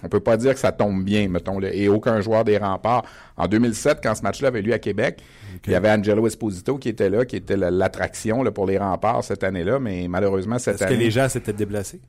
[0.02, 3.04] on peut pas dire que ça tombe bien, mettons, là, et aucun joueur des remparts.
[3.36, 5.20] En 2007, quand ce match-là avait lieu à Québec,
[5.66, 8.76] il y avait Angelo Esposito qui était là, qui était la- l'attraction là, pour les
[8.78, 11.04] remparts cette année-là, mais malheureusement, cette Est-ce que année...
[11.04, 12.00] les gens s'étaient déplacés?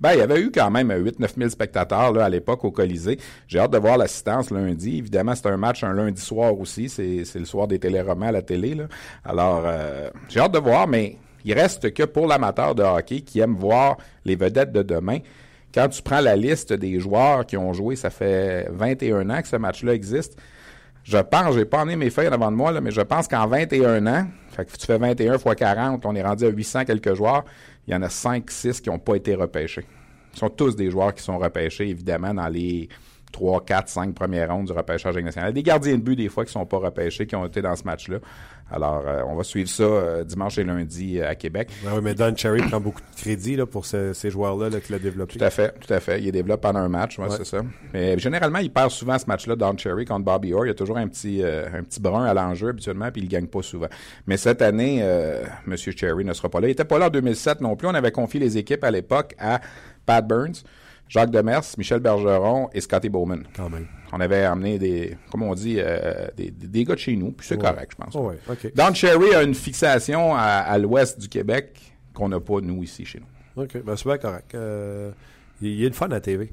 [0.00, 3.18] Ben, il y avait eu quand même 8-9 000 spectateurs là, à l'époque au Colisée.
[3.46, 4.98] J'ai hâte de voir l'assistance lundi.
[4.98, 6.88] Évidemment, c'est un match un lundi soir aussi.
[6.88, 8.74] C'est c'est le soir des téléromans à la télé.
[8.74, 8.84] Là.
[9.24, 13.38] Alors, euh, j'ai hâte de voir, mais il reste que pour l'amateur de hockey qui
[13.40, 15.18] aime voir les vedettes de demain,
[15.78, 19.46] quand tu prends la liste des joueurs qui ont joué, ça fait 21 ans que
[19.46, 20.36] ce match-là existe.
[21.04, 23.46] Je pense, j'ai pas emmené mes feuilles en avant de moi, mais je pense qu'en
[23.46, 24.26] 21 ans,
[24.56, 27.44] tu fais 21 fois 40, on est rendu à 800 quelques joueurs.
[27.86, 29.86] Il y en a 5, 6 qui n'ont pas été repêchés.
[30.32, 32.88] Ce sont tous des joueurs qui sont repêchés, évidemment, dans les
[33.30, 35.52] 3, 4, 5 premières rondes du repêchage national.
[35.52, 37.84] Des gardiens de but, des fois, qui sont pas repêchés, qui ont été dans ce
[37.84, 38.18] match-là.
[38.70, 41.70] Alors, euh, on va suivre ça euh, dimanche et lundi euh, à Québec.
[41.82, 44.80] Ben oui, mais Don Cherry prend beaucoup de crédit là, pour ce- ces joueurs-là là,
[44.80, 45.38] qu'il a développés.
[45.38, 46.18] Tout à fait, tout à fait.
[46.18, 47.36] Il les développe pendant un match, ouais, Ouais.
[47.38, 47.62] c'est ça.
[47.94, 50.66] Mais généralement, il perd souvent ce match-là, Don Cherry contre Bobby Orr.
[50.66, 53.28] Il y a toujours un petit, euh, un petit brun à l'enjeu habituellement, puis il
[53.28, 53.88] gagne pas souvent.
[54.26, 55.76] Mais cette année, euh, M.
[55.76, 56.68] Cherry ne sera pas là.
[56.68, 57.88] Il était pas là en 2007 non plus.
[57.88, 59.60] On avait confié les équipes à l'époque à
[60.04, 60.62] Pat Burns,
[61.08, 63.44] Jacques Demers, Michel Bergeron et Scotty Bowman.
[63.56, 63.86] Quand même.
[64.12, 67.56] On avait amené des, comme on dit, euh, des, gars de chez nous, puis c'est
[67.56, 67.60] Ouais.
[67.62, 68.14] correct, je pense.
[68.16, 68.72] Oh, ouais, OK.
[68.74, 71.78] Don Cherry a une fixation à, à l'ouest du Québec
[72.14, 73.62] qu'on n'a pas, nous, ici, chez nous.
[73.62, 74.54] OK, ben c'est bien correct.
[74.54, 75.10] Euh,
[75.60, 76.52] il y a le fun à la TV.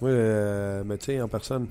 [0.00, 1.66] Oui, euh, mais tu sais, en personne.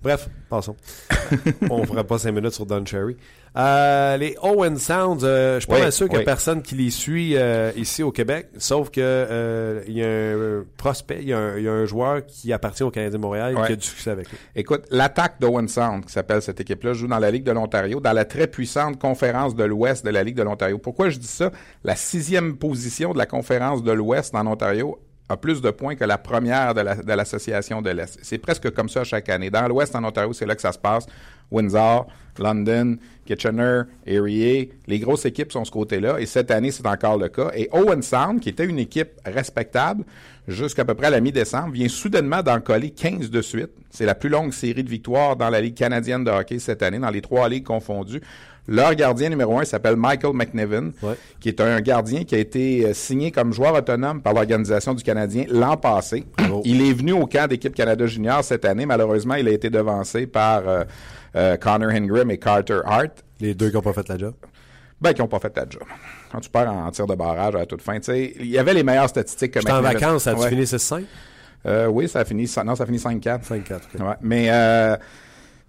[0.00, 0.76] Bref, passons.
[1.70, 3.16] On fera pas cinq minutes sur Don Cherry.
[3.56, 6.24] Euh, les Owen Sounds, euh, je suis pas Oui, sûr qu'il y a oui.
[6.24, 10.64] personne qui les suit euh, ici au Québec, sauf que euh, il y a un
[10.76, 13.22] prospect, il y a un, il y a un joueur qui appartient au Canadien de
[13.22, 13.66] Montréal Ouais.
[13.66, 14.38] qui a du succès avec lui.
[14.54, 18.12] Écoute, l'attaque d'Owen Sound, qui s'appelle cette équipe-là, joue dans la Ligue de l'Ontario, dans
[18.12, 20.78] la très puissante conférence de l'Ouest de la Ligue de l'Ontario.
[20.78, 21.50] Pourquoi je dis ça?
[21.82, 26.04] La sixième position de la conférence de l'Ouest en Ontario a plus de points que
[26.04, 28.18] la première de la- de l'Association de l'Est.
[28.22, 29.50] C'est presque comme ça chaque année.
[29.50, 31.06] Dans l'Ouest, en Ontario, c'est là que ça se passe.
[31.50, 32.06] Windsor,
[32.38, 34.70] London, Kitchener, Erie.
[34.86, 36.18] Les grosses équipes sont ce côté-là.
[36.20, 37.50] Et cette année, c'est encore le cas.
[37.54, 40.04] Et Owen Sound, qui était une équipe respectable
[40.46, 43.70] jusqu'à peu près à la mi-décembre, vient soudainement d'en coller 15 de suite.
[43.90, 46.98] C'est la plus longue série de victoires dans la Ligue canadienne de hockey cette année,
[46.98, 48.20] dans les trois ligues confondues.
[48.68, 51.14] Leur gardien numéro un s'appelle Michael McNiven, Ouais.
[51.40, 55.02] qui est un gardien qui a été euh, signé comme joueur autonome par l'organisation du
[55.02, 56.24] Canadien l'an passé.
[56.36, 56.62] Bravo.
[56.66, 58.84] Il est venu au camp d'équipe Canada Junior cette année.
[58.84, 60.84] Malheureusement, il a été devancé par euh,
[61.34, 63.24] euh, Connor Ingram et Carter Hart.
[63.40, 64.34] Les deux qui n'ont pas fait la job.
[65.00, 65.82] Ben, qui n'ont pas fait la job.
[66.30, 68.74] Quand tu perds en tir de barrage à toute fin, tu sais, il y avait
[68.74, 70.48] les meilleures statistiques que en vacances, as-tu Ouais.
[70.50, 71.04] fini 6-5?
[71.66, 73.44] Euh, oui, ça a fini, non, ça a fini 5-4.
[73.44, 74.00] 5-4, ok.
[74.00, 74.96] Ouais, mais euh,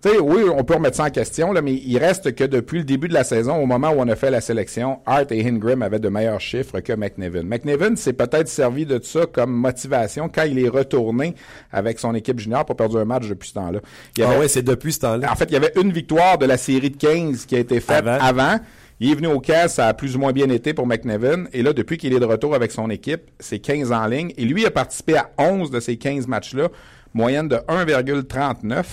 [0.01, 2.77] tu sais, oui, on peut remettre ça en question, là, mais il reste que depuis
[2.77, 5.45] le début de la saison, au moment où on a fait la sélection, Hart et
[5.45, 7.45] Ingram avaient de meilleurs chiffres que McNiven.
[7.45, 11.35] McNiven s'est peut-être servi de ça comme motivation quand il est retourné
[11.71, 13.79] avec son équipe junior pour perdre un match depuis ce temps-là.
[14.21, 15.29] Ah ouais, c'est depuis ce temps-là.
[15.31, 17.81] en fait, il y avait une victoire de la série de 15 qui a été
[17.81, 18.23] faite Avant.
[18.23, 18.59] avant.
[19.01, 21.45] Il est venu au cas, ça a plus ou moins bien été pour McNevin.
[21.51, 24.31] Et là, depuis qu'il est de retour avec son équipe, c'est 15 en ligne.
[24.37, 26.69] Et lui a participé à 11 de ces 15 matchs-là,
[27.13, 28.83] moyenne de 1,39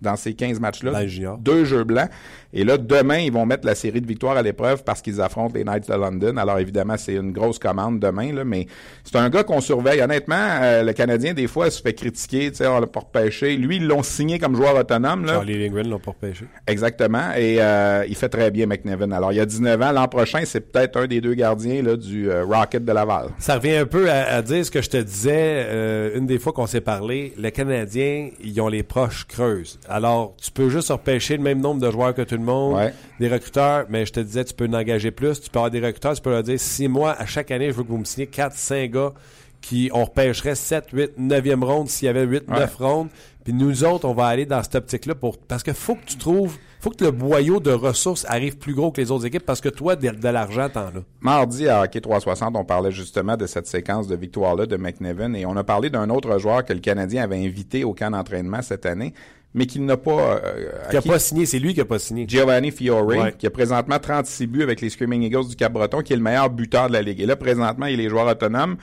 [0.00, 1.06] dans ces 15 matchs-là.
[1.06, 1.38] Juniors.
[1.38, 2.10] Deux jeux blancs.
[2.52, 5.54] Et là, demain, ils vont mettre la série de victoires à l'épreuve parce qu'ils affrontent
[5.54, 6.36] les Knights de London.
[6.36, 8.66] Alors, évidemment, c'est une grosse commande demain, là, mais
[9.04, 10.00] c'est un gars qu'on surveille.
[10.00, 13.56] Honnêtement, euh, le Canadien, des fois, se fait critiquer, tu sais, on l'a pas repêché.
[13.56, 15.34] Lui, ils l'ont signé comme joueur autonome, là.
[15.34, 16.44] Charlie Lindgren l'ont pas repêché.
[16.66, 17.32] Exactement.
[17.36, 19.12] Et euh, il fait très bien, McNevin.
[19.12, 19.92] Alors, il y a 19 ans.
[19.92, 23.28] L'an prochain, c'est peut-être un des deux gardiens là, du euh, Rocket de Laval.
[23.38, 25.30] Ça revient un peu à, à dire ce que je te disais
[25.68, 27.32] euh, une des fois qu'on s'est parlé.
[27.36, 29.78] Les Canadiens, ils ont les proches creuses.
[29.88, 32.92] Alors, tu peux juste repêcher le même nombre de joueurs que tout le monde, Ouais.
[33.18, 35.40] des recruteurs, mais je te disais, tu peux en engager plus.
[35.40, 37.72] Tu peux avoir des recruteurs, tu peux leur dire, si moi, à chaque année, je
[37.76, 39.12] veux que vous me signiez 4, 5 gars
[39.60, 42.60] qui, on repêcherait 7, 8, 9e ronde s'il y avait 8, Ouais.
[42.60, 43.08] 9 rondes.
[43.44, 46.16] Puis nous autres, on va aller dans cette optique-là pour, parce que faut que tu
[46.16, 49.60] trouves, faut que le boyau de ressources arrive plus gros que les autres équipes parce
[49.62, 50.92] que toi, de, de l'argent, t'en as.
[51.20, 55.44] Mardi à Hockey 360, on parlait justement de cette séquence de victoire-là de McNevin et
[55.46, 58.84] on a parlé d'un autre joueur que le Canadien avait invité au camp d'entraînement cette
[58.86, 59.12] année,
[59.54, 60.40] mais qu'il n'a pas...
[60.44, 61.08] euh, Qui a acquis.
[61.08, 62.24] pas signé, c'est lui qui a pas signé.
[62.28, 63.34] Giovanni Fiore, Ouais.
[63.38, 66.50] qui a présentement 36 buts avec les Screaming Eagles du Cap-Breton, qui est le meilleur
[66.50, 67.20] buteur de la Ligue.
[67.20, 68.76] Et là, présentement, il est joueur autonome.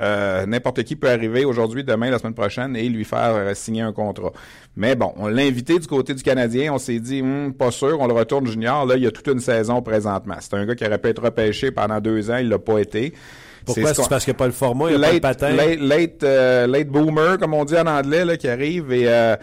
[0.00, 3.82] Euh, N'importe qui peut arriver aujourd'hui, demain, la semaine prochaine et lui faire euh, signer
[3.82, 4.32] un contrat.
[4.74, 6.72] Mais bon, on l'a invité du côté du Canadien.
[6.72, 8.86] On s'est dit, Hum, pas sûr, on le retourne junior.
[8.86, 10.36] Là, il y a toute une saison présentement.
[10.40, 12.38] C'est un gars qui aurait pu être repêché pendant deux ans.
[12.38, 13.12] Il l'a pas été.
[13.66, 13.92] Pourquoi?
[13.94, 15.22] ce C'est parce qu'il n'y a pas le format, il n'y a pas le late,
[15.22, 15.50] patin?
[15.52, 18.92] late, late, euh, late boomer, comme on dit en anglais, là, qui arrive.
[18.92, 19.36] Et euh,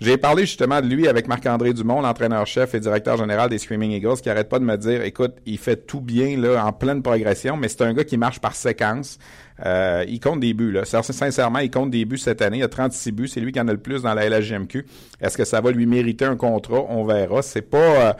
[0.00, 4.16] j'ai parlé justement de lui avec Marc-André Dumont, l'entraîneur-chef et directeur général des Screaming Eagles,
[4.20, 7.56] qui arrête pas de me dire, écoute, il fait tout bien là, en pleine progression,
[7.56, 9.18] mais c'est un gars qui marche par séquence.
[9.64, 10.72] Euh, il compte des buts.
[10.72, 10.84] Là.
[10.84, 12.58] Sin- Sincèrement, il compte des buts cette année.
[12.58, 13.28] Il a 36 buts.
[13.28, 14.84] C'est lui qui en a le plus dans la LHGMQ.
[15.20, 16.84] Est-ce que ça va lui mériter un contrat?
[16.88, 17.40] On verra.
[17.42, 17.78] C'est pas...
[17.78, 18.12] euh,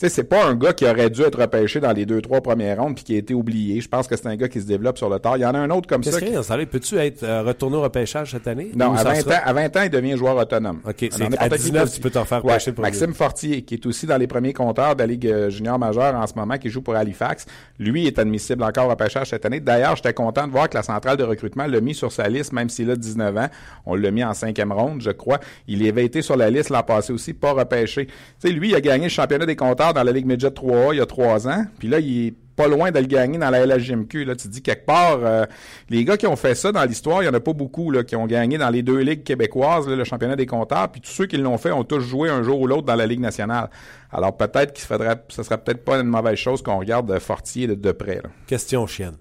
[0.00, 2.40] tu sais, c'est pas un gars qui aurait dû être repêché dans les deux, trois
[2.40, 3.80] premières rondes puis qui a été oublié.
[3.80, 5.36] Je pense que c'est un gars qui se développe sur le tard.
[5.36, 6.12] Il y en a un autre comme ça.
[6.20, 6.66] temps-là?
[6.66, 8.70] Peux-tu être euh, retourné au repêchage cette année?
[8.76, 10.78] Non, à ça 20, sera- ans, à 20 ans, il devient joueur autonome.
[10.88, 11.94] OK, c'est à n'importe quel 19, poste.
[11.96, 12.88] tu peux t'en faire Ouais, pêcher premier.
[12.90, 16.14] Maxime Fortier, qui est aussi dans les premiers compteurs de la Ligue euh, junior majeure
[16.14, 17.46] en ce moment, qui joue pour Halifax,
[17.80, 19.58] lui est admissible encore au repêchage cette année.
[19.58, 22.52] D'ailleurs, j'étais content de voir que la centrale de recrutement l'a mis sur sa liste,
[22.52, 23.48] même s'il a 19 ans.
[23.86, 25.40] On l'a mis en cinquième ronde, je crois.
[25.66, 28.08] Il avait été sur la liste l'an passé aussi, pas repêché.
[28.42, 30.98] Tu lui, il a gagné le championnat des compteurs dans la Ligue Midget 3A il
[30.98, 31.64] y a trois ans.
[31.78, 34.24] Puis là, il est pas loin de le gagner dans la LHGMQ.
[34.24, 35.46] Là, tu dis quelque part, euh,
[35.90, 38.16] les gars qui ont fait ça dans l'histoire, il y en a pas beaucoup qui
[38.16, 40.90] ont gagné dans les deux ligues québécoises, le championnat des compteurs.
[40.90, 43.06] Puis tous ceux qui l'ont fait ont tous joué un jour ou l'autre dans la
[43.06, 43.70] Ligue nationale.
[44.10, 47.92] Alors peut-être qu'il faudrait, ce serait peut-être pas une mauvaise chose qu'on regarde Fortier de,
[47.92, 48.20] près.
[48.48, 49.16] Question chienne.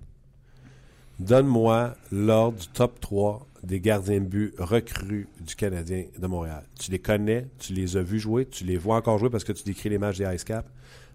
[1.19, 6.63] Donne-moi l'ordre du top 3 des gardiens de but recrues du Canadien de Montréal.
[6.79, 9.51] Tu les connais, tu les as vus jouer, tu les vois encore jouer parce que
[9.51, 10.67] tu décris les matchs des Ice Cap.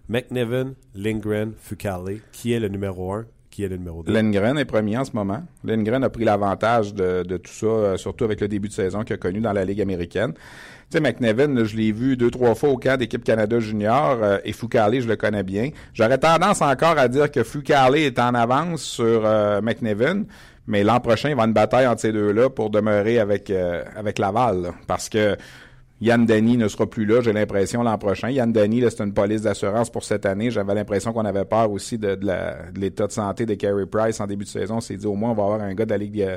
[0.09, 4.13] McNevin, Lindgren, Fucale, qui est le numéro 1, qui est le numéro 2.
[4.13, 5.45] Lindgren est premier en ce moment.
[5.63, 9.15] Lindgren a pris l'avantage de, tout ça, euh, surtout avec le début de saison qu'il
[9.15, 10.33] a connu dans la Ligue américaine.
[10.93, 14.53] Sais, McNevin, je l'ai vu deux, trois fois au camp d'équipe Canada Junior euh, et
[14.53, 15.71] Foucalé, je le connais bien.
[15.95, 20.25] J'aurais tendance encore à dire que Foucalé est en avance sur euh, McNevin,
[20.67, 24.19] mais l'an prochain, il va une bataille entre ces deux-là pour demeurer avec, euh, avec
[24.19, 24.73] Laval.
[24.87, 25.39] parce que
[26.03, 28.29] Yann Denis ne sera plus là, j'ai l'impression, l'an prochain.
[28.29, 30.51] Yann Denis, là, c'est une police d'assurance pour cette année.
[30.51, 32.19] J'avais l'impression qu'on avait peur aussi de,
[32.75, 34.79] l'état de santé de Carey Price en début de saison.
[34.79, 36.37] On s'est dit, au moins, on va avoir un gars de la Ligue euh,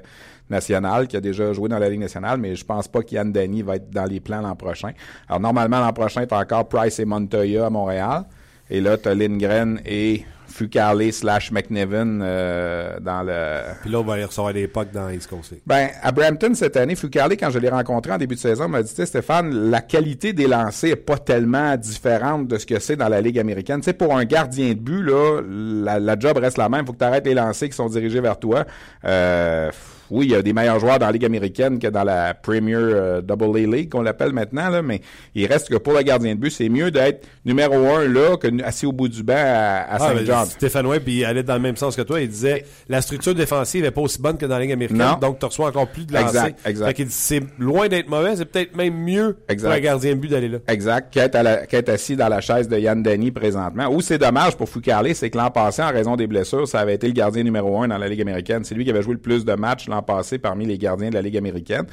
[0.52, 3.64] nationale qui a déjà joué dans la Ligue nationale, mais je pense pas qu'Yann Denis
[3.64, 4.92] va être dans les plans l'an prochain.
[5.28, 8.26] Alors, normalement, l'an prochain, t'as encore Price et Montoya à Montréal.
[8.70, 10.26] Et là, t'as Lindgren et
[10.56, 13.74] Fucale slash McNevin euh, dans le...
[13.82, 15.54] Puis là, on va aller recevoir des pucks dans East Coast.
[15.68, 18.82] Ben, à Brampton cette année, Fucale, quand je l'ai rencontré en début de saison, m'a
[18.82, 22.80] dit, Tu sais, Stéphane, la qualité des lancers est pas tellement différente de ce que
[22.80, 23.82] c'est dans la Ligue américaine.
[23.82, 26.86] Tu sais, pour un gardien de but, là, la, la job reste la même.
[26.86, 28.66] faut que tu arrêtes les lancers qui sont dirigés vers toi.
[29.04, 29.70] Euh,
[30.12, 32.76] oui, il y a des meilleurs joueurs dans la Ligue américaine que dans la Premier
[32.76, 35.02] euh, Double A League, qu'on l'appelle maintenant, là, mais
[35.34, 38.48] il reste que pour le gardien de but, c'est mieux d'être numéro un là que
[38.64, 40.46] assis au bout du banc à, à Ah, Saint John.
[40.46, 42.22] Stéphane Webb, il allait dans le même sens que toi.
[42.22, 45.18] Il disait la structure défensive n'est pas aussi bonne que dans la Ligue américaine, Non.
[45.20, 46.28] donc tu reçois encore plus de lancers.
[46.46, 46.86] Exact, exact.
[46.88, 49.68] Fait qu'il dit, c'est loin d'être mauvais, c'est peut-être même mieux Exact.
[49.70, 50.58] pour un gardien de but d'aller là.
[50.68, 53.88] Exact, qu'être, à la- qu'être assis dans la chaise de Yann Denny présentement.
[53.90, 56.96] Ou c'est dommage pour Foucalé, c'est que l'an passé, en raison des blessures, ça avait
[56.96, 58.64] été le gardien numéro un dans la Ligue américaine.
[58.64, 61.16] C'est lui qui avait joué le plus de matchs l'an passé parmi les gardiens de
[61.16, 61.86] la Ligue américaine.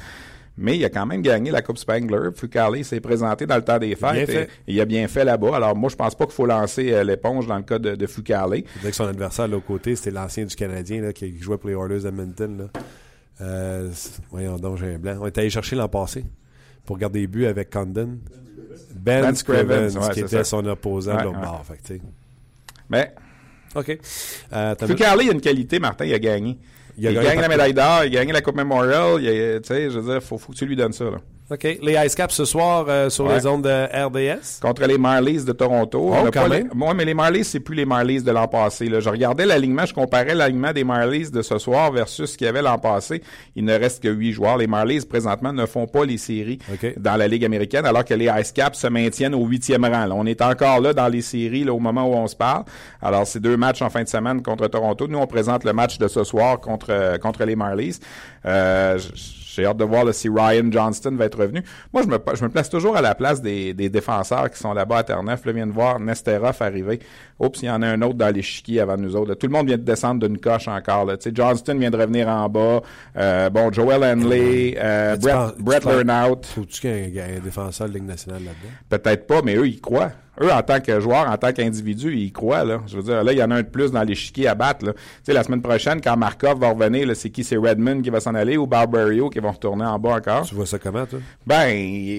[0.55, 2.29] Mais il a quand même gagné la Coupe Spangler.
[2.35, 4.29] Foucalé s'est présenté dans le temps des fêtes.
[4.29, 5.55] Et, il a bien fait là-bas.
[5.55, 8.05] Alors moi, je pense pas qu'il faut lancer euh, l'éponge dans le cas de, de.
[8.05, 11.57] Je dirais que son adversaire de l'autre côté, c'était l'ancien du Canadien là, qui jouait
[11.57, 12.69] pour les Oilers d'Edmonton.
[13.41, 13.89] Euh,
[14.29, 15.17] voyons donc, j'ai un blanc.
[15.21, 16.23] On est allé chercher l'an passé
[16.85, 18.19] pour garder les buts avec Condon.
[18.95, 20.43] Ben, Ben ouais, qui était ça.
[20.43, 21.45] son opposant Ouais, de l'autre ouais.
[21.45, 21.65] bord.
[21.65, 22.01] Fait que, tu sais.
[22.89, 23.13] Mais
[23.75, 23.97] OK.
[24.53, 26.59] Euh, il a une qualité, Martin, il a gagné.
[26.97, 29.19] Il a gagné la médaille d'or, il a gagné la Coupe Memorial.
[29.19, 31.05] Tu sais, je veux dire, faut, faut que tu lui donnes ça.
[31.05, 31.17] Là.
[31.51, 31.63] OK.
[31.81, 33.35] Les Ice Caps ce soir euh, sur Ouais.
[33.35, 33.69] les ondes de
[34.05, 34.59] RDS.
[34.61, 35.99] contre les Marlies de Toronto.
[36.01, 36.69] Oh, On a quand pas même.
[36.71, 38.87] les- Moi, mais les Marlies, c'est plus les Marlies de l'an passé.
[38.87, 39.01] Là.
[39.01, 42.49] Je regardais l'alignement, je comparais l'alignement des Marlies de ce soir versus ce qu'il y
[42.49, 43.21] avait l'an passé.
[43.57, 44.57] Il ne reste que huit joueurs.
[44.57, 46.93] Les Marlies, présentement, ne font pas les séries OK.
[46.97, 50.05] dans la Ligue américaine, alors que les Ice Caps se maintiennent au huitième rang.
[50.05, 50.15] là.
[50.15, 52.63] On est encore là dans les séries là, au moment où on se parle.
[53.01, 55.07] Alors, c'est deux matchs en fin de semaine contre Toronto.
[55.09, 57.99] Nous, on présente le match de ce soir contre, euh, contre les Marlies.
[58.45, 58.97] Euh,
[59.55, 61.63] j'ai hâte de voir là, si Ryan Johnston va être revenu.
[61.93, 64.73] Moi, je me, je me place toujours à la place des, des défenseurs qui sont
[64.73, 65.45] là-bas à Terre-Neuf.
[65.45, 66.99] Là, vient de voir Nesterov arriver.
[67.39, 69.29] Oups, il y en a un autre dans l'échiquier avant nous autres.
[69.29, 69.35] là.
[69.35, 71.05] Tout le monde vient de descendre d'une coche encore.
[71.05, 71.15] Là.
[71.33, 72.81] Johnston vient de revenir en bas.
[73.17, 76.45] Euh, bon, Joel Henley, euh, Brett, Brett Lernout.
[76.45, 78.73] Faut-tu qu'il y ait un, un défenseur de Ligue nationale là-dedans?
[78.89, 80.11] Peut-être pas, mais eux, ils croient.
[80.41, 82.63] Eux, en tant que joueurs, en tant qu'individus, ils croient.
[82.63, 82.79] Là.
[82.87, 84.85] Je veux dire, là, il y en a un de plus dans l'échiquier à battre.
[84.85, 84.93] Là.
[84.93, 87.43] Tu sais, la semaine prochaine, quand Markov va revenir, là, c'est qui?
[87.43, 90.41] C'est Redmond qui va s'en aller ou Barbario qui vont retourner en bas encore?
[90.43, 91.19] Tu vois ça comment, toi?
[91.45, 91.69] Ben,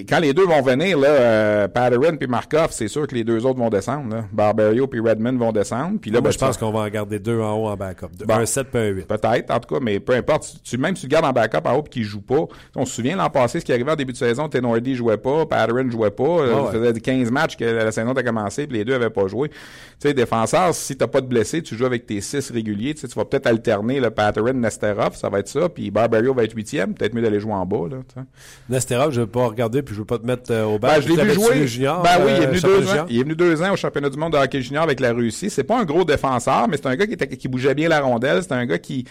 [0.08, 3.44] quand les deux vont venir, là, euh, Patterson puis Markov, c'est sûr que les deux
[3.46, 4.14] autres vont descendre.
[4.14, 4.24] Là.
[4.32, 5.98] Barbario puis Redmond vont descendre.
[6.00, 8.06] Puis là, Moi, ben, je pense qu'on va en garder deux en haut en backup.
[8.18, 8.34] Deux- Bon.
[8.34, 9.06] Un 7 puis un 8.
[9.08, 10.54] Peut-être, en tout cas, mais peu importe.
[10.62, 12.44] Tu, même si tu le gardes en backup en haut et qu'il joue pas,
[12.76, 15.46] on se souvient l'an passé, ce qui arrivait en début de saison, Tenordi jouait pas,
[15.46, 16.66] Patterson jouait pas, euh, ouais.
[16.66, 19.48] ça faisait 15 matchs que la saison a commencé puis les deux avaient pas joué.
[19.48, 19.56] Tu
[19.98, 23.08] sais, défenseur, si t'as pas de blessé, tu joues avec tes 6 réguliers, tu sais,
[23.08, 26.54] tu vas peut-être alterner le Patterson, Nesterov, ça va être ça, puis Barbario va être
[26.54, 28.26] huitième, peut-être mieux d'aller jouer en bas, là, tu sais.
[28.68, 30.94] Nesterov, je veux pas regarder puis je veux pas te mettre euh, au bas.
[30.94, 31.66] Ben, je l'ai vu jouer.
[31.66, 32.90] Junior, ben oui, il est euh, venu championnat deux ans.
[32.90, 33.06] junior?
[33.08, 35.50] Il est venu deux ans au championnat du monde de hockey junior avec la Russie.
[35.50, 38.00] C'est pas un gros défenseur, mais c'est un gars qui, était, qui bougeait bien la
[38.00, 38.42] rondelle.
[38.42, 39.04] C'est un gars qui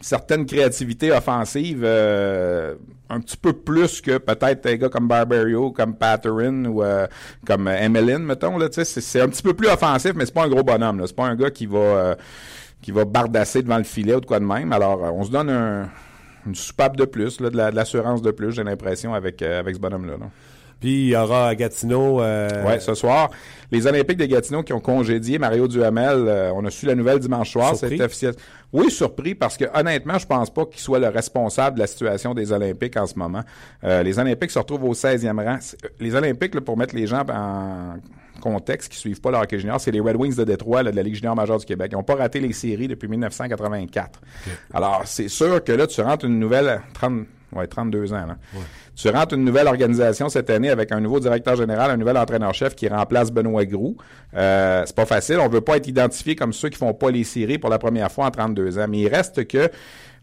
[0.00, 2.74] certaine créativité offensive euh,
[3.10, 7.06] un petit peu plus que peut-être des gars comme Barbario, comme Patterin ou euh,
[7.46, 8.58] comme Emeline, mettons.
[8.58, 10.98] Là, c'est, c'est un petit peu plus offensif, mais c'est pas un gros bonhomme.
[11.00, 11.06] Là.
[11.06, 12.14] C'est pas un gars qui va euh,
[12.82, 14.72] qui va bardasser devant le filet ou de quoi de même.
[14.72, 15.88] Alors, euh, on se donne un,
[16.46, 19.58] une soupape de plus, là, de, la, de l'assurance de plus, j'ai l'impression, avec, euh,
[19.58, 20.12] avec ce bonhomme-là.
[20.20, 20.26] là.
[20.80, 22.20] Puis il y aura à Gatineau.
[22.22, 23.30] euh, Ouais, ce soir,
[23.72, 27.18] les Olympiques de Gatineau qui ont congédié Mario Duhamel, euh, on a su la nouvelle
[27.18, 27.98] dimanche soir, Surpris?
[27.98, 28.34] c'est officiel.
[28.72, 32.34] Oui, surpris parce que honnêtement, je pense pas qu'il soit le responsable de la situation
[32.34, 33.42] des Olympiques en ce moment.
[33.82, 35.56] Euh, les Olympiques se retrouvent au 16e rang.
[35.56, 37.96] Euh, Les Olympiques, là, pour mettre les gens en
[38.38, 40.96] contexte, qui suivent pas le hockey junior, c'est les Red Wings de Détroit là, de
[40.96, 41.90] la Ligue junior majeure du Québec.
[41.92, 44.20] Ils n'ont pas raté les séries depuis 1984.
[44.72, 48.26] Alors, c'est sûr que là, tu rentres une nouvelle 30, ouais, 32 ans.
[48.26, 48.36] Là.
[48.96, 52.74] Tu rentres une nouvelle organisation cette année avec un nouveau directeur général, un nouvel entraîneur-chef
[52.74, 53.96] qui remplace Benoît Groux.
[54.34, 55.38] Euh, c'est pas facile.
[55.38, 58.10] On veut pas être identifié comme ceux qui font pas les séries pour la première
[58.10, 58.86] fois en 32 ans.
[58.88, 59.70] Mais il reste que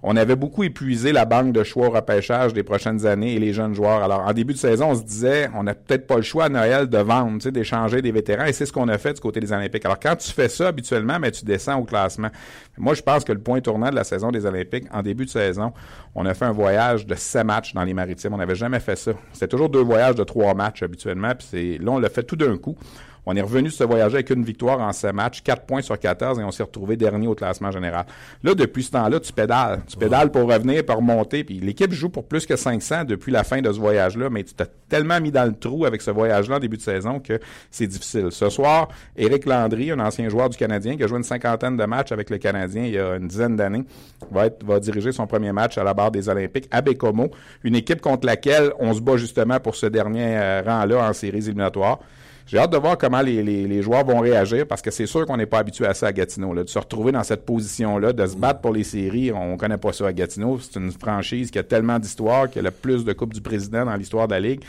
[0.04, 3.54] on avait beaucoup épuisé la banque de choix au repêchage des prochaines années et les
[3.54, 4.04] jeunes joueurs.
[4.04, 6.50] Alors, en début de saison, on se disait, on n'a peut-être pas le choix à
[6.50, 8.46] Noël de vendre, d'échanger des vétérans.
[8.46, 9.86] Et c'est ce qu'on a fait du côté des Olympiques.
[9.86, 12.30] Alors, quand tu fais ça, habituellement, mais tu descends au classement.
[12.78, 15.32] Moi, je pense que le point tournant de la saison des Olympiques, en début de
[15.32, 15.74] saison,
[16.14, 18.34] on a fait un voyage de sept matchs dans les maritimes.
[18.34, 19.12] On n'avait jamais fait ça.
[19.34, 21.32] C'était toujours deux voyages de trois matchs habituellement.
[21.34, 22.78] Puis là, on l'a fait tout d'un coup.
[23.26, 25.98] On est revenu de ce voyage avec une victoire en sept matchs, 4 points sur
[25.98, 28.06] 14 et on s'est retrouvé dernier au classement général.
[28.44, 29.82] Là, depuis ce temps-là, tu pédales.
[29.88, 31.44] Tu pédales pour revenir, pour remonter.
[31.44, 34.54] Puis l'équipe joue pour plus que 500 depuis la fin de ce voyage-là, mais tu
[34.54, 37.40] t'es tellement mis dans le trou avec ce voyage-là en début de saison que
[37.72, 38.28] c'est difficile.
[38.32, 41.86] Ce soir, Éric Landry, un ancien joueur du Canadien qui a joué une cinquantaine de
[41.86, 43.86] matchs avec le Canadien il y a une dizaine d'années,
[44.32, 47.32] va diriger son premier match à la barre des Olympiques à Bécomo,
[47.64, 51.38] une équipe contre laquelle on se bat justement pour ce dernier euh, rang-là en séries
[51.38, 52.00] éliminatoires.
[52.48, 55.26] J'ai hâte de voir comment les, les, les joueurs vont réagir parce que c'est sûr
[55.26, 56.54] qu'on n'est pas habitué à ça à Gatineau.
[56.54, 59.80] Là, de se retrouver dans cette position-là, de se battre pour les séries, on connaît
[59.80, 60.60] pas ça à Gatineau.
[60.60, 63.86] C'est une franchise qui a tellement d'histoire, qui a le plus de Coupes du Président
[63.86, 64.62] dans l'histoire de la Ligue.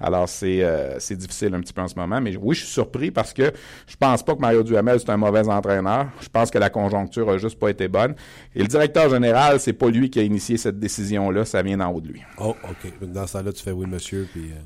[0.00, 2.20] Alors, c'est euh, difficile un petit peu en ce moment.
[2.20, 3.52] Mais oui, je suis surpris parce que
[3.86, 6.06] je pense pas que Mario Duhamel, c'est un mauvais entraîneur.
[6.20, 8.14] Je pense que la conjoncture a juste pas été bonne.
[8.54, 11.44] Et le directeur général, c'est pas lui qui a initié cette décision-là.
[11.44, 12.22] Ça vient d'en haut de lui.
[12.38, 12.92] Oh, OK.
[13.08, 14.60] Dans ce temps-là, tu fais oui, monsieur, puis euh,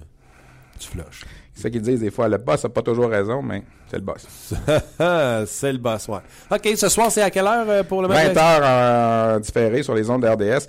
[0.79, 1.25] tu flushes.
[1.55, 2.29] C'est ça qu'ils disent des fois.
[2.29, 4.27] Le boss a pas toujours raison, mais c'est le boss.
[5.47, 6.21] c'est le boss, ouais.
[6.51, 8.33] OK, ce soir, c'est à quelle heure euh, pour le match?
[8.33, 10.67] 20 heures euh, différé sur les ondes de RDS.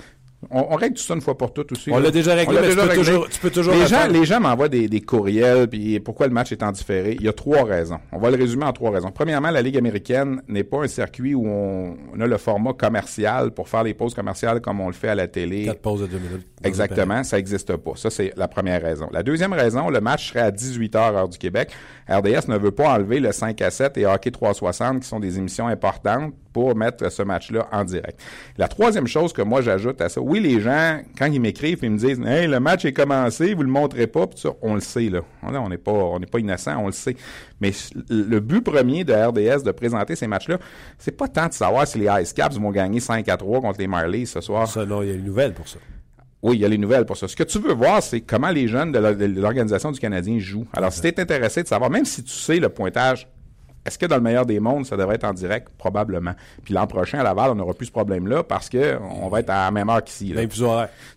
[0.50, 1.92] On, on règle tout ça une fois pour toutes aussi.
[1.92, 2.96] On l'a déjà réglé, mais tu peux, réglé.
[2.96, 6.34] toujours, tu peux toujours Les gens, les gens m'envoient des, des courriels, puis pourquoi le
[6.34, 7.18] match est en différé.
[7.20, 8.00] Il y a trois raisons.
[8.12, 9.12] On va le résumer en trois raisons.
[9.12, 13.52] Premièrement, la Ligue américaine n'est pas un circuit où on, on a le format commercial
[13.52, 15.66] pour faire les pauses commerciales comme on le fait à la télé.
[15.66, 16.48] Quatre pauses de deux minutes.
[16.64, 17.92] Exactement, ça n'existe pas.
[17.96, 19.10] Ça, c'est la première raison.
[19.12, 21.72] La deuxième raison, le match serait à 18h heure du Québec.
[22.10, 25.38] RDS ne veut pas enlever le 5 à 7 et Hockey 360, qui sont des
[25.38, 28.20] émissions importantes, pour mettre ce match-là en direct.
[28.58, 31.90] La troisième chose que moi j'ajoute à ça, oui, les gens, quand ils m'écrivent, ils
[31.90, 34.80] me disent Hey, le match est commencé, vous le montrez pas, puis ça, on le
[34.80, 35.22] sait, là.
[35.42, 37.16] On n'est pas, on n'est pas innocent, on le sait.
[37.60, 37.72] Mais
[38.10, 40.60] le but premier de RDS de présenter ces matchs-là,
[41.00, 43.80] c'est pas tant de savoir si les Ice Caps vont gagner 5 à 3 contre
[43.80, 44.68] les Marlies ce soir.
[44.68, 45.80] Ça, non, il y a une nouvelle pour ça.
[46.44, 47.28] Oui, il y a les nouvelles pour ça.
[47.28, 49.00] Ce que tu veux voir, c'est comment les jeunes de
[49.40, 50.68] l'Organisation du Canadien jouent.
[50.74, 53.28] Alors, si tu es intéressé de savoir, même si tu sais le pointage,
[53.90, 55.68] est-ce que dans le meilleur des mondes, ça devrait être en direct?
[55.80, 56.34] Probablement.
[56.64, 59.50] Puis l'an prochain, à Laval, on n'aura plus ce problème-là parce que on va être
[59.50, 60.32] à la même heure qu'ici.
[60.32, 60.48] Même.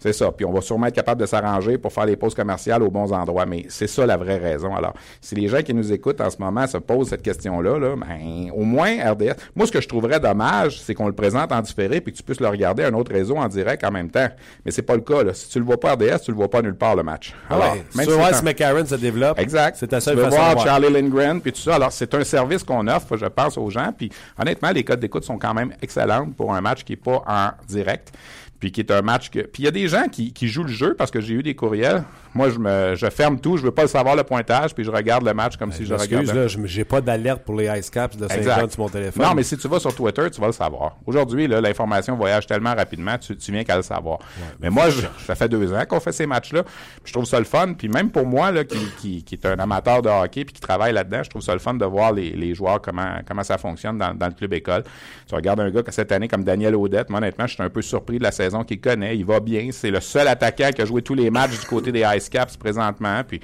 [0.00, 0.32] C'est ça.
[0.32, 3.12] Puis on va sûrement être capable de s'arranger pour faire les pauses commerciales aux bons
[3.12, 3.44] endroits.
[3.44, 4.74] Mais c'est ça la vraie raison.
[4.74, 7.94] Alors, si les gens qui nous écoutent en ce moment se posent cette question-là, là,
[7.96, 9.34] ben, au moins RDS.
[9.54, 12.22] Moi, ce que je trouverais dommage, c'est qu'on le présente en différé puis que tu
[12.22, 14.28] puisses le regarder à un autre réseau en direct en même temps.
[14.64, 15.22] Mais c'est pas le cas.
[15.22, 15.34] Là.
[15.34, 17.34] Si tu le vois pas RDS, tu le vois pas nulle part le match.
[17.50, 19.38] Alors, Alors, même tu veux si un- McCarron se développe.
[19.38, 19.76] Exact.
[19.78, 20.66] C'est ta seule façon voir de voir.
[20.66, 21.74] Charlie Lindgren, puis tout ça.
[21.74, 23.92] Alors, c'est un service qu'on offre, je pense, aux gens.
[23.96, 27.22] Puis, honnêtement, les codes d'écoute sont quand même excellentes pour un match qui est pas
[27.26, 28.12] en direct.
[28.60, 29.40] Puis qui est un match que.
[29.40, 31.42] Puis il y a des gens qui, qui jouent le jeu parce que j'ai eu
[31.42, 32.04] des courriels.
[32.32, 34.90] Moi, je me je ferme tout, je veux pas le savoir le pointage, puis je
[34.92, 36.32] regarde le match comme si je regardais.
[36.32, 38.28] là, je- j'ai pas d'alerte pour les Ice Caps de.
[38.28, 39.20] Saint-Jean sur mon téléphone.
[39.26, 40.96] Non, mais si tu vas sur Twitter, tu vas le savoir.
[41.04, 44.20] Aujourd'hui, là, l'information voyage tellement rapidement, tu, tu viens qu'à le savoir.
[44.60, 46.62] mais moi, je, ça fait deux ans qu'on fait ces matchs-là.
[46.62, 46.72] puis
[47.06, 47.74] Je trouve ça le fun.
[47.76, 50.60] Puis même pour moi, là, qui, qui, qui est un amateur de hockey puis qui
[50.60, 53.58] travaille là-dedans, je trouve ça le fun de voir les, les joueurs comment comment ça
[53.58, 54.84] fonctionne dans, dans le club école.
[55.26, 57.70] Tu regardes un gars que cette année comme Daniel Audette, moi honnêtement, je suis un
[57.70, 59.16] peu surpris de la saison qu'il connaît.
[59.16, 59.70] Il va bien.
[59.72, 62.56] C'est le seul attaquant qui a joué tous les matchs du côté des Ice Caps
[62.56, 63.22] présentement.
[63.26, 63.40] Puis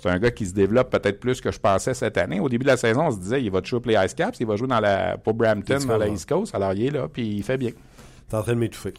[0.00, 2.40] c'est un gars qui se développe peut-être plus que je pensais cette année.
[2.40, 4.46] Au début de la saison, on se disait, il va toujours les Ice Caps, il
[4.46, 6.08] va jouer dans la, pour Brampton, dans la.
[6.08, 6.54] East Coast.
[6.54, 7.70] Alors, il est là, puis il fait bien.
[8.28, 8.94] T'es en train de m'étouffer.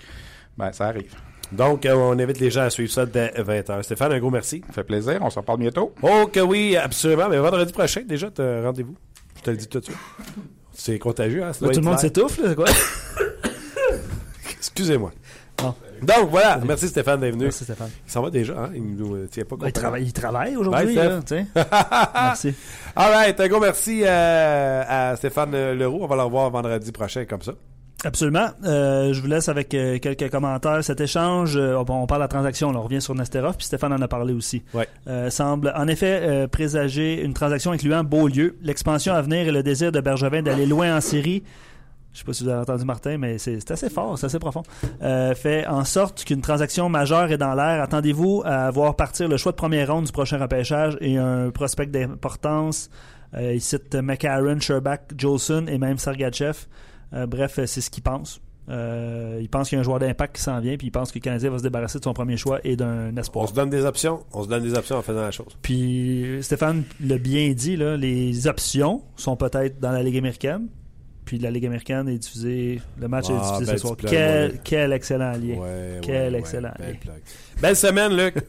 [0.57, 1.16] Ben, ça arrive.
[1.51, 3.84] Donc, euh, on invite les gens à suivre ça dès 20h.
[3.84, 4.62] Stéphane, un gros merci.
[4.68, 5.18] Ça fait plaisir.
[5.22, 5.93] On se reparle bientôt.
[6.01, 7.28] Oh que oui, absolument.
[7.30, 8.95] Mais vendredi prochain, déjà, rendez-vous.
[9.42, 9.98] Je te le dis tout de suite.
[10.74, 11.54] C'est contagieux, hein?
[11.54, 12.66] ça Là, doit tout le monde s'étouffe, là, quoi?
[14.58, 15.12] Excusez-moi.
[16.02, 16.60] Donc, voilà.
[16.66, 17.44] Merci Stéphane d'être venu.
[17.46, 17.89] Merci, Stéphane.
[18.08, 18.70] Il s'en va déjà, hein?
[18.74, 19.82] Il nous euh, tient pas Ben, il, compte.
[19.82, 21.46] travaille, il travaille aujourd'hui, Bye, là, tu sais.
[22.16, 22.56] Merci.
[22.96, 23.39] All right.
[23.39, 26.00] Un gros merci euh, à Stéphane Leroux.
[26.02, 27.54] On va le revoir vendredi prochain comme ça.
[28.04, 28.49] Absolument.
[28.64, 30.84] Euh, je vous laisse avec euh, quelques commentaires.
[30.84, 33.66] Cet échange, euh, bon, on parle de la transaction, là, on revient sur Nesterov, puis
[33.66, 34.64] Stéphane en a parlé aussi.
[34.74, 34.88] Ouais.
[35.08, 39.62] Euh, semble en effet euh, présager une transaction incluant Beaulieu, l'expansion à venir et le
[39.62, 41.43] désir de Bergevin d'aller loin en série.
[42.14, 44.39] Je sais pas si vous avez entendu Martin, mais c'est c'est assez fort, c'est assez
[44.39, 44.64] profond.
[45.02, 47.82] Euh, fait en sorte qu'une transaction majeure est dans l'air.
[47.82, 51.86] Attendez-vous à voir partir le choix de première ronde du prochain repêchage et un prospect
[51.86, 52.89] d'importance.
[53.34, 56.66] Euh, il cite McCarron, Sherbach, Jolson et même Sergachev.
[57.14, 58.41] Euh, bref, euh, c'est ce qu'il pense.
[58.70, 61.12] Euh, il pense qu'il y a un joueur d'impact qui s'en vient, puis il pense
[61.12, 63.49] que le Canadien va se débarrasser de son premier choix et d'un On espoir.
[63.49, 64.24] se donne des options.
[64.34, 65.57] On se donne des options en faisant la chose.
[65.62, 70.68] Puis Stéphane l'a bien dit, là, les options sont peut-être dans la Ligue américaine.
[71.26, 73.95] Puis la Ligue américaine est diffusée, le match est Ah, diffusé ce soir.
[73.97, 74.59] plug, Quel, ouais.
[74.64, 75.55] quel excellent lien.
[75.57, 76.93] Ouais, Quel ouais, excellent lien.
[77.62, 78.36] Belle semaine, Luc.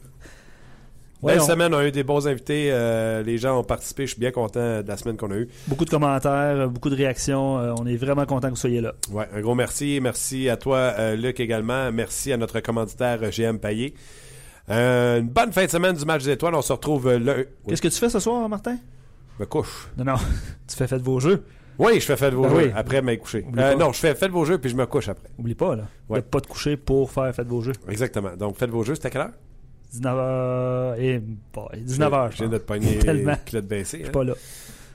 [1.27, 1.73] Belle on- semaine.
[1.73, 2.69] On a eu des bons invités.
[2.71, 4.05] euh, les gens ont participé.
[4.05, 5.47] Je suis bien content de la semaine qu'on a eue.
[5.67, 7.59] Beaucoup de commentaires, beaucoup de réactions.
[7.59, 8.93] Euh, on est vraiment content que vous soyez là.
[9.11, 9.99] Ouais, un gros merci.
[10.01, 11.91] Merci à toi, euh, Luc, également.
[11.91, 13.93] Merci à notre commanditaire euh, GM Payet.
[14.69, 16.55] Euh, une bonne fin de semaine du match des étoiles.
[16.55, 17.47] On se retrouve euh, le.
[17.67, 18.77] Qu'est-ce que tu fais ce soir, Martin?
[19.37, 19.89] Je me couche.
[19.97, 20.15] Non, non.
[20.67, 21.43] tu fais faites vos jeux.
[21.79, 22.71] Oui, je fais faites vos Ben jeux oui.
[22.75, 23.43] après m'être couché.
[23.57, 25.27] Euh, non, je fais faites vos jeux puis je me couche après.
[25.39, 25.83] Oublie pas, là.
[26.07, 26.19] Ouais.
[26.19, 27.73] De pas te coucher pour faire faites vos jeux.
[27.89, 28.35] Exactement.
[28.37, 28.93] Donc, faites vos jeux.
[28.93, 29.31] C'était à quelle heure?
[29.93, 30.99] 19h.
[30.99, 31.19] Et,
[31.53, 32.31] bon, 19h.
[32.31, 33.35] Je viens de te pogner Tellement.
[33.45, 33.97] culotte baissée.
[33.97, 34.05] Je hein.
[34.05, 34.33] suis pas là.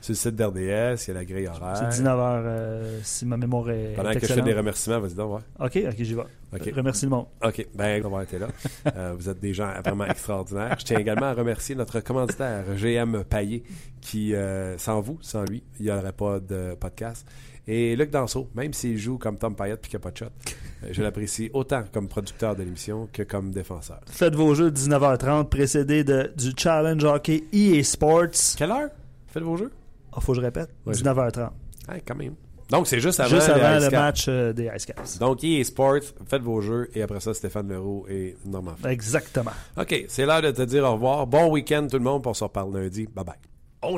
[0.01, 1.76] Sur le site d'RDS, il y a la grille horaire.
[1.76, 3.94] C'est 19h euh, si ma mémoire est.
[3.96, 5.66] Pendant est que je fais des remerciements, vas-y donc, ouais.
[5.66, 6.22] Ok, ok, j'y vais.
[6.55, 6.72] Ok.
[6.74, 7.26] Remercie le monde.
[7.44, 8.46] OK, ben, on va être là.
[8.96, 10.76] Euh, vous êtes des gens vraiment extraordinaires.
[10.78, 13.62] Je tiens également à remercier notre commanditaire, GM Paillé,
[14.01, 17.26] qui, euh, sans vous, sans lui, il n'y aurait pas de podcast.
[17.70, 20.16] Et Luc Danseau, même s'il joue comme Tom Payette puis qu'il n'y a pas de
[20.16, 24.00] shot, euh, je l'apprécie autant comme producteur de l'émission que comme défenseur.
[24.06, 28.56] Faites vos jeux 19h30, précédé de, du Challenge Hockey EA Sports.
[28.56, 28.88] Quelle heure?
[29.26, 29.70] Faites vos jeux?
[30.14, 30.70] Ah, faut que je répète.
[30.86, 30.94] Ouais.
[30.94, 31.50] 19h30.
[31.88, 32.34] Ah, quand même.
[32.70, 35.18] Donc, c'est juste avant, Juste le match euh, des Ice Caps.
[35.18, 38.76] Donc, EA Sports, faites vos jeux et après ça, Stéphane Leroux et Normand.
[38.86, 39.52] Exactement.
[39.78, 41.26] OK, c'est l'heure de te dire au revoir.
[41.26, 43.06] Bon week-end tout le monde, pour on se reparle lundi.
[43.14, 43.36] Bye bye.
[43.83, 43.97] On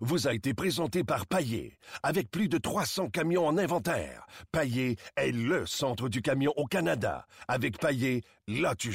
[0.00, 1.78] vous a été présenté par Paillé.
[2.02, 7.26] Avec plus de 300 camions en inventaire, Paillé est le centre du camion au Canada.
[7.48, 8.92] Avec Paillé, là tu.